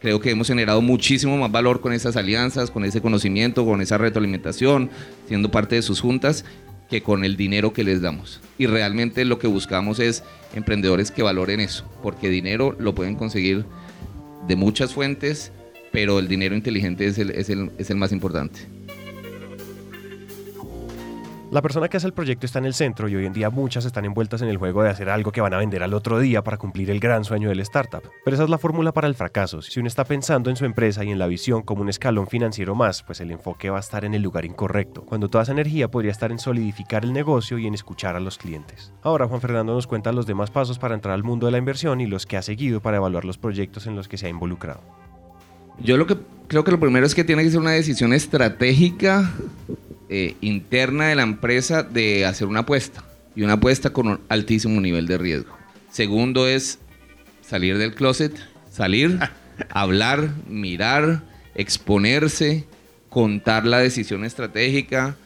Creo 0.00 0.20
que 0.20 0.30
hemos 0.30 0.46
generado 0.46 0.82
muchísimo 0.82 1.36
más 1.36 1.50
valor 1.50 1.80
con 1.80 1.92
esas 1.92 2.16
alianzas, 2.16 2.70
con 2.70 2.84
ese 2.84 3.00
conocimiento, 3.00 3.64
con 3.64 3.80
esa 3.80 3.98
retroalimentación, 3.98 4.90
siendo 5.26 5.50
parte 5.50 5.76
de 5.76 5.82
sus 5.82 6.00
juntas 6.00 6.44
que 6.88 7.02
con 7.02 7.24
el 7.24 7.36
dinero 7.36 7.72
que 7.72 7.84
les 7.84 8.00
damos. 8.00 8.40
Y 8.58 8.66
realmente 8.66 9.24
lo 9.24 9.38
que 9.38 9.46
buscamos 9.46 9.98
es 9.98 10.22
emprendedores 10.54 11.10
que 11.10 11.22
valoren 11.22 11.60
eso, 11.60 11.88
porque 12.02 12.28
dinero 12.28 12.76
lo 12.78 12.94
pueden 12.94 13.16
conseguir 13.16 13.64
de 14.46 14.56
muchas 14.56 14.94
fuentes, 14.94 15.52
pero 15.92 16.18
el 16.18 16.28
dinero 16.28 16.54
inteligente 16.54 17.06
es 17.06 17.18
el, 17.18 17.30
es 17.30 17.50
el, 17.50 17.70
es 17.78 17.90
el 17.90 17.96
más 17.96 18.12
importante. 18.12 18.60
La 21.52 21.62
persona 21.62 21.88
que 21.88 21.96
hace 21.96 22.08
el 22.08 22.12
proyecto 22.12 22.44
está 22.44 22.58
en 22.58 22.64
el 22.64 22.74
centro 22.74 23.08
y 23.08 23.14
hoy 23.14 23.24
en 23.24 23.32
día 23.32 23.50
muchas 23.50 23.84
están 23.84 24.04
envueltas 24.04 24.42
en 24.42 24.48
el 24.48 24.56
juego 24.56 24.82
de 24.82 24.90
hacer 24.90 25.08
algo 25.08 25.30
que 25.30 25.40
van 25.40 25.54
a 25.54 25.58
vender 25.58 25.84
al 25.84 25.94
otro 25.94 26.18
día 26.18 26.42
para 26.42 26.56
cumplir 26.56 26.90
el 26.90 26.98
gran 26.98 27.22
sueño 27.24 27.48
del 27.48 27.60
startup. 27.60 28.02
Pero 28.24 28.34
esa 28.34 28.42
es 28.42 28.50
la 28.50 28.58
fórmula 28.58 28.92
para 28.92 29.06
el 29.06 29.14
fracaso. 29.14 29.62
Si 29.62 29.78
uno 29.78 29.86
está 29.86 30.04
pensando 30.04 30.50
en 30.50 30.56
su 30.56 30.64
empresa 30.64 31.04
y 31.04 31.12
en 31.12 31.20
la 31.20 31.28
visión 31.28 31.62
como 31.62 31.82
un 31.82 31.88
escalón 31.88 32.26
financiero 32.26 32.74
más, 32.74 33.04
pues 33.04 33.20
el 33.20 33.30
enfoque 33.30 33.70
va 33.70 33.76
a 33.76 33.80
estar 33.80 34.04
en 34.04 34.14
el 34.14 34.22
lugar 34.22 34.44
incorrecto, 34.44 35.02
cuando 35.06 35.28
toda 35.28 35.44
esa 35.44 35.52
energía 35.52 35.88
podría 35.88 36.10
estar 36.10 36.32
en 36.32 36.40
solidificar 36.40 37.04
el 37.04 37.12
negocio 37.12 37.58
y 37.58 37.68
en 37.68 37.74
escuchar 37.74 38.16
a 38.16 38.20
los 38.20 38.38
clientes. 38.38 38.92
Ahora 39.02 39.28
Juan 39.28 39.40
Fernando 39.40 39.72
nos 39.72 39.86
cuenta 39.86 40.10
los 40.10 40.26
demás 40.26 40.50
pasos 40.50 40.80
para 40.80 40.96
entrar 40.96 41.14
al 41.14 41.22
mundo 41.22 41.46
de 41.46 41.52
la 41.52 41.58
inversión 41.58 42.00
y 42.00 42.06
los 42.06 42.26
que 42.26 42.36
ha 42.36 42.42
seguido 42.42 42.82
para 42.82 42.96
evaluar 42.96 43.24
los 43.24 43.38
proyectos 43.38 43.86
en 43.86 43.94
los 43.94 44.08
que 44.08 44.18
se 44.18 44.26
ha 44.26 44.30
involucrado. 44.30 44.80
Yo 45.78 45.96
lo 45.96 46.08
que 46.08 46.16
creo 46.48 46.64
que 46.64 46.72
lo 46.72 46.80
primero 46.80 47.06
es 47.06 47.14
que 47.14 47.22
tiene 47.22 47.44
que 47.44 47.50
ser 47.50 47.60
una 47.60 47.70
decisión 47.70 48.12
estratégica 48.12 49.30
eh, 50.08 50.36
interna 50.40 51.08
de 51.08 51.16
la 51.16 51.22
empresa 51.22 51.82
de 51.82 52.26
hacer 52.26 52.46
una 52.46 52.60
apuesta 52.60 53.02
y 53.34 53.42
una 53.42 53.54
apuesta 53.54 53.90
con 53.90 54.06
un 54.06 54.20
altísimo 54.28 54.80
nivel 54.80 55.08
de 55.08 55.18
riesgo. 55.18 55.56
Segundo 55.90 56.46
es 56.46 56.78
salir 57.42 57.76
del 57.76 57.94
closet, 57.94 58.32
salir, 58.70 59.18
hablar, 59.70 60.30
mirar, 60.48 61.22
exponerse, 61.56 62.66
contar 63.08 63.66
la 63.66 63.78
decisión 63.78 64.24
estratégica, 64.24 65.16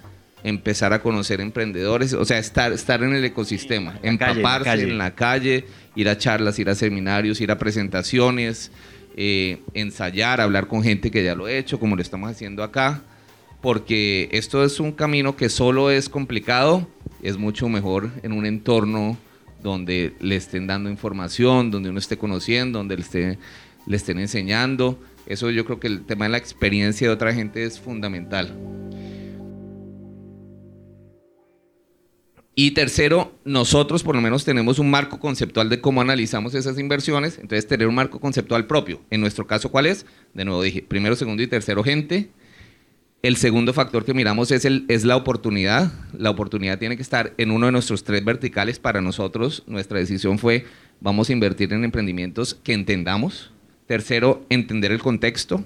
empezar 0.44 0.94
a 0.94 1.02
conocer 1.02 1.42
emprendedores, 1.42 2.14
o 2.14 2.24
sea, 2.24 2.38
estar, 2.38 2.72
estar 2.72 3.02
en 3.02 3.14
el 3.14 3.24
ecosistema, 3.24 3.98
empaparse 4.02 4.82
en 4.82 4.96
la 4.96 5.14
calle, 5.14 5.66
ir 5.94 6.08
a 6.08 6.16
charlas, 6.16 6.58
ir 6.58 6.70
a 6.70 6.74
seminarios, 6.74 7.40
ir 7.42 7.50
a 7.50 7.58
presentaciones, 7.58 8.72
eh, 9.14 9.60
ensayar, 9.74 10.40
hablar 10.40 10.68
con 10.68 10.82
gente 10.82 11.10
que 11.10 11.22
ya 11.22 11.34
lo 11.34 11.44
ha 11.44 11.52
hecho, 11.52 11.78
como 11.78 11.96
lo 11.96 12.02
estamos 12.02 12.30
haciendo 12.30 12.62
acá 12.62 13.02
porque 13.61 14.29
esto 14.33 14.64
es 14.64 14.81
un 14.81 14.92
camino 14.92 15.37
que 15.37 15.49
solo 15.49 15.90
es 15.90 16.09
complicado, 16.09 16.87
es 17.23 17.37
mucho 17.37 17.68
mejor 17.68 18.11
en 18.23 18.33
un 18.33 18.46
entorno 18.46 19.18
donde 19.62 20.14
le 20.20 20.37
estén 20.37 20.66
dando 20.66 20.88
información, 20.90 21.70
donde 21.70 21.90
uno 21.90 21.99
esté 21.99 22.16
conociendo, 22.16 22.79
donde 22.79 22.96
le, 22.96 23.03
esté, 23.03 23.38
estén 23.90 24.18
enseñando. 24.18 24.99
Eso 25.27 25.51
yo 25.51 25.64
creo 25.64 25.79
que 25.79 25.87
el 25.87 26.05
tema 26.05 26.25
de 26.25 26.31
la 26.31 26.38
experiencia 26.38 27.07
de 27.07 27.12
otra 27.12 27.35
gente 27.35 27.64
es 27.64 27.79
fundamental. 27.79 28.57
Y 32.55 32.73
tercero, 32.73 33.33
nosotros 33.44 34.03
por 34.03 34.16
lo 34.16 34.20
menos 34.20 34.44
tenemos 34.44 34.79
un 34.79 34.90
marco 34.90 35.20
conceptual 35.20 35.68
de 35.68 35.81
cómo 35.81 36.01
analizamos 36.01 36.55
esas 36.55 36.79
inversiones, 36.79 37.38
entonces 37.38 37.66
tener 37.66 37.87
un 37.87 37.94
marco 37.94 38.20
conceptual 38.20 38.66
propio. 38.66 39.01
En 39.11 39.20
nuestro 39.20 39.46
caso, 39.46 39.70
¿cuál 39.70 39.87
es? 39.87 40.05
De 40.35 40.44
nuevo 40.44 40.62
dije, 40.62 40.83
primero, 40.83 41.16
segundo 41.16 41.42
y 41.42 41.46
tercero 41.46 41.85
gente, 41.85 42.31
el 43.22 43.37
segundo 43.37 43.74
factor 43.74 44.04
que 44.04 44.14
miramos 44.14 44.50
es, 44.50 44.64
el, 44.64 44.87
es 44.88 45.04
la 45.04 45.16
oportunidad. 45.16 45.92
La 46.16 46.30
oportunidad 46.30 46.78
tiene 46.78 46.96
que 46.96 47.02
estar 47.02 47.35
en 47.37 47.50
uno 47.50 47.66
de 47.66 47.72
nuestros 47.72 48.02
tres 48.02 48.24
verticales. 48.24 48.78
Para 48.78 49.02
nosotros, 49.02 49.62
nuestra 49.66 49.98
decisión 49.98 50.38
fue, 50.38 50.64
vamos 51.00 51.28
a 51.28 51.33
invertir 51.33 51.72
en 51.72 51.85
emprendimientos 51.85 52.54
que 52.54 52.72
entendamos. 52.72 53.50
Tercero, 53.87 54.46
entender 54.48 54.90
el 54.90 55.00
contexto. 55.00 55.64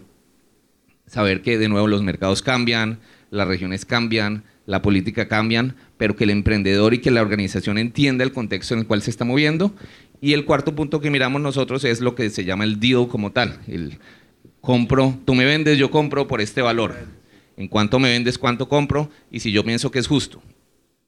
Saber 1.06 1.42
que 1.42 1.58
de 1.58 1.68
nuevo 1.68 1.86
los 1.86 2.02
mercados 2.02 2.42
cambian, 2.42 2.98
las 3.30 3.46
regiones 3.46 3.84
cambian, 3.84 4.42
la 4.66 4.82
política 4.82 5.28
cambian, 5.28 5.76
pero 5.96 6.16
que 6.16 6.24
el 6.24 6.30
emprendedor 6.30 6.94
y 6.94 6.98
que 6.98 7.10
la 7.10 7.22
organización 7.22 7.78
entienda 7.78 8.24
el 8.24 8.32
contexto 8.32 8.74
en 8.74 8.80
el 8.80 8.86
cual 8.86 9.02
se 9.02 9.10
está 9.10 9.24
moviendo. 9.24 9.72
Y 10.20 10.32
el 10.32 10.44
cuarto 10.44 10.74
punto 10.74 11.00
que 11.00 11.10
miramos 11.10 11.40
nosotros 11.40 11.84
es 11.84 12.00
lo 12.00 12.16
que 12.16 12.30
se 12.30 12.44
llama 12.44 12.64
el 12.64 12.80
deal 12.80 13.06
como 13.06 13.30
tal. 13.30 13.60
El 13.68 13.98
compro, 14.60 15.16
tú 15.24 15.34
me 15.34 15.44
vendes, 15.44 15.78
yo 15.78 15.90
compro 15.92 16.26
por 16.26 16.40
este 16.40 16.60
valor 16.62 16.96
En 17.56 17.68
cuánto 17.68 17.98
me 17.98 18.10
vendes, 18.10 18.38
cuánto 18.38 18.68
compro 18.68 19.10
y 19.30 19.40
si 19.40 19.52
yo 19.52 19.64
pienso 19.64 19.90
que 19.90 19.98
es 19.98 20.06
justo. 20.08 20.42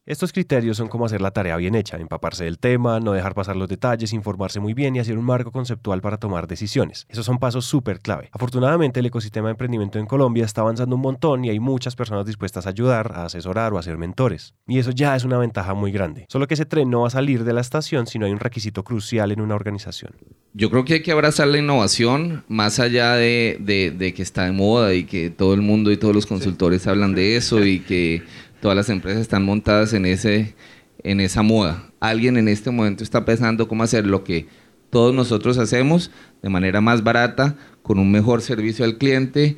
Estos 0.06 0.32
criterios 0.32 0.76
son 0.76 0.86
como 0.86 1.04
hacer 1.04 1.20
la 1.20 1.32
tarea 1.32 1.56
bien 1.56 1.74
hecha, 1.74 1.96
empaparse 1.96 2.44
del 2.44 2.60
tema, 2.60 3.00
no 3.00 3.10
dejar 3.10 3.34
pasar 3.34 3.56
los 3.56 3.68
detalles, 3.68 4.12
informarse 4.12 4.60
muy 4.60 4.72
bien 4.72 4.94
y 4.94 5.00
hacer 5.00 5.18
un 5.18 5.24
marco 5.24 5.50
conceptual 5.50 6.00
para 6.00 6.16
tomar 6.16 6.46
decisiones. 6.46 7.06
Esos 7.08 7.26
son 7.26 7.38
pasos 7.38 7.64
súper 7.64 7.98
clave. 7.98 8.28
Afortunadamente 8.30 9.00
el 9.00 9.06
ecosistema 9.06 9.48
de 9.48 9.54
emprendimiento 9.54 9.98
en 9.98 10.06
Colombia 10.06 10.44
está 10.44 10.60
avanzando 10.60 10.94
un 10.94 11.02
montón 11.02 11.44
y 11.44 11.50
hay 11.50 11.58
muchas 11.58 11.96
personas 11.96 12.24
dispuestas 12.24 12.66
a 12.66 12.68
ayudar, 12.68 13.10
a 13.16 13.24
asesorar 13.24 13.72
o 13.72 13.78
a 13.78 13.82
ser 13.82 13.98
mentores. 13.98 14.54
Y 14.68 14.78
eso 14.78 14.92
ya 14.92 15.16
es 15.16 15.24
una 15.24 15.38
ventaja 15.38 15.74
muy 15.74 15.90
grande. 15.90 16.26
Solo 16.28 16.46
que 16.46 16.54
ese 16.54 16.66
tren 16.66 16.88
no 16.88 17.00
va 17.00 17.08
a 17.08 17.10
salir 17.10 17.42
de 17.42 17.52
la 17.52 17.60
estación 17.60 18.06
si 18.06 18.20
no 18.20 18.26
hay 18.26 18.32
un 18.32 18.38
requisito 18.38 18.84
crucial 18.84 19.32
en 19.32 19.40
una 19.40 19.56
organización. 19.56 20.12
Yo 20.54 20.70
creo 20.70 20.84
que 20.84 20.94
hay 20.94 21.02
que 21.02 21.10
abrazar 21.10 21.48
la 21.48 21.58
innovación 21.58 22.44
más 22.46 22.78
allá 22.78 23.14
de, 23.14 24.12
que 24.14 24.22
está 24.22 24.44
de 24.44 24.52
moda 24.52 24.94
y 24.94 25.02
que 25.02 25.30
todo 25.30 25.52
el 25.52 25.62
mundo 25.62 25.90
y 25.90 25.96
todos 25.96 26.14
los 26.14 26.26
consultores 26.26 26.86
hablan 26.86 27.12
de 27.12 27.36
eso 27.36 27.64
y 27.64 27.80
que 27.80 28.22
todas 28.60 28.76
las 28.76 28.88
empresas 28.88 29.22
están 29.22 29.44
montadas 29.44 29.92
en, 29.92 30.06
ese, 30.06 30.54
en 31.02 31.20
esa 31.20 31.42
moda. 31.42 31.90
Alguien 32.00 32.36
en 32.36 32.48
este 32.48 32.70
momento 32.70 33.04
está 33.04 33.24
pensando 33.24 33.68
cómo 33.68 33.82
hacer 33.82 34.06
lo 34.06 34.24
que 34.24 34.46
todos 34.90 35.14
nosotros 35.14 35.58
hacemos 35.58 36.10
de 36.42 36.48
manera 36.48 36.80
más 36.80 37.02
barata, 37.02 37.56
con 37.82 37.98
un 37.98 38.10
mejor 38.10 38.42
servicio 38.42 38.84
al 38.84 38.98
cliente, 38.98 39.56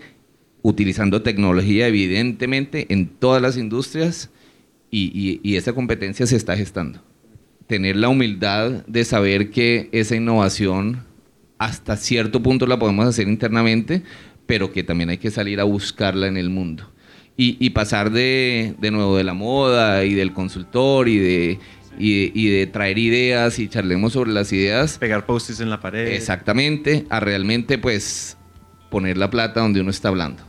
utilizando 0.63 1.23
tecnología 1.23 1.87
evidentemente 1.87 2.87
en 2.91 3.07
todas 3.09 3.41
las 3.41 3.57
industrias 3.57 4.31
y, 4.91 5.41
y 5.43 5.57
esa 5.57 5.73
competencia 5.73 6.27
se 6.27 6.37
está 6.37 6.57
gestando. 6.57 7.03
Tener 7.67 7.97
la 7.97 8.09
humildad 8.09 8.87
de 8.87 9.05
saber 9.05 9.51
que 9.51 9.89
esa 9.93 10.17
innovación 10.17 11.05
hasta 11.59 11.97
cierto 11.97 12.43
punto 12.43 12.67
la 12.67 12.79
podemos 12.79 13.07
hacer 13.07 13.29
internamente, 13.29 14.03
pero 14.47 14.73
que 14.73 14.83
también 14.83 15.11
hay 15.11 15.19
que 15.19 15.31
salir 15.31 15.61
a 15.61 15.65
buscarla 15.65 16.27
en 16.27 16.37
el 16.37 16.51
mundo 16.51 16.91
y, 17.41 17.71
pasar 17.71 18.11
de, 18.11 18.75
de, 18.79 18.91
nuevo 18.91 19.17
de 19.17 19.23
la 19.23 19.33
moda 19.33 20.05
y 20.05 20.13
del 20.15 20.33
consultor 20.33 21.09
y 21.09 21.19
de, 21.19 21.61
y 21.97 22.51
de, 22.51 22.67
traer 22.67 22.99
ideas 22.99 23.61
y 23.61 23.69
charlemos 23.69 24.13
sobre 24.15 24.33
las 24.33 24.53
ideas. 24.53 24.99
Pegar 24.99 25.25
posts 25.25 25.61
en 25.61 25.71
la 25.71 25.81
pared. 25.81 26.09
Exactamente, 26.09 27.07
a 27.11 27.21
realmente 27.21 27.79
pues 27.79 28.37
poner 28.91 29.17
la 29.17 29.31
plata 29.31 29.61
donde 29.61 29.81
uno 29.81 29.91
está 29.91 30.09
hablando. 30.09 30.43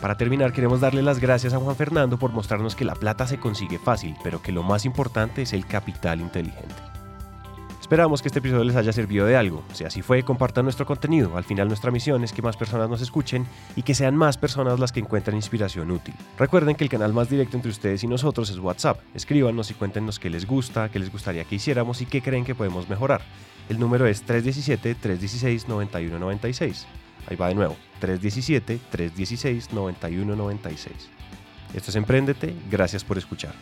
Para 0.00 0.16
terminar, 0.16 0.52
queremos 0.52 0.80
darle 0.80 1.02
las 1.02 1.18
gracias 1.18 1.52
a 1.52 1.58
Juan 1.58 1.74
Fernando 1.74 2.16
por 2.16 2.30
mostrarnos 2.30 2.76
que 2.76 2.84
la 2.84 2.94
plata 2.94 3.26
se 3.26 3.38
consigue 3.38 3.80
fácil, 3.80 4.14
pero 4.22 4.40
que 4.40 4.52
lo 4.52 4.62
más 4.62 4.84
importante 4.84 5.42
es 5.42 5.52
el 5.52 5.66
capital 5.66 6.20
inteligente. 6.20 6.91
Esperamos 7.92 8.22
que 8.22 8.28
este 8.28 8.38
episodio 8.38 8.64
les 8.64 8.74
haya 8.74 8.90
servido 8.90 9.26
de 9.26 9.36
algo. 9.36 9.62
Si 9.74 9.84
así 9.84 10.00
fue, 10.00 10.22
compartan 10.22 10.64
nuestro 10.64 10.86
contenido. 10.86 11.36
Al 11.36 11.44
final 11.44 11.68
nuestra 11.68 11.90
misión 11.90 12.24
es 12.24 12.32
que 12.32 12.40
más 12.40 12.56
personas 12.56 12.88
nos 12.88 13.02
escuchen 13.02 13.44
y 13.76 13.82
que 13.82 13.94
sean 13.94 14.16
más 14.16 14.38
personas 14.38 14.80
las 14.80 14.92
que 14.92 15.00
encuentren 15.00 15.36
inspiración 15.36 15.90
útil. 15.90 16.14
Recuerden 16.38 16.74
que 16.74 16.84
el 16.84 16.90
canal 16.90 17.12
más 17.12 17.28
directo 17.28 17.58
entre 17.58 17.70
ustedes 17.70 18.02
y 18.02 18.06
nosotros 18.06 18.48
es 18.48 18.56
WhatsApp. 18.56 18.98
Escríbanos 19.12 19.70
y 19.70 19.74
cuéntenos 19.74 20.18
qué 20.18 20.30
les 20.30 20.46
gusta, 20.46 20.88
qué 20.88 21.00
les 21.00 21.12
gustaría 21.12 21.44
que 21.44 21.56
hiciéramos 21.56 22.00
y 22.00 22.06
qué 22.06 22.22
creen 22.22 22.46
que 22.46 22.54
podemos 22.54 22.88
mejorar. 22.88 23.20
El 23.68 23.78
número 23.78 24.06
es 24.06 24.26
317-316-9196. 24.26 26.86
Ahí 27.26 27.36
va 27.36 27.48
de 27.48 27.56
nuevo, 27.56 27.76
317-316-9196. 28.00 30.78
Esto 31.74 31.90
es 31.90 31.96
Emprendete, 31.96 32.54
gracias 32.70 33.04
por 33.04 33.18
escuchar. 33.18 33.52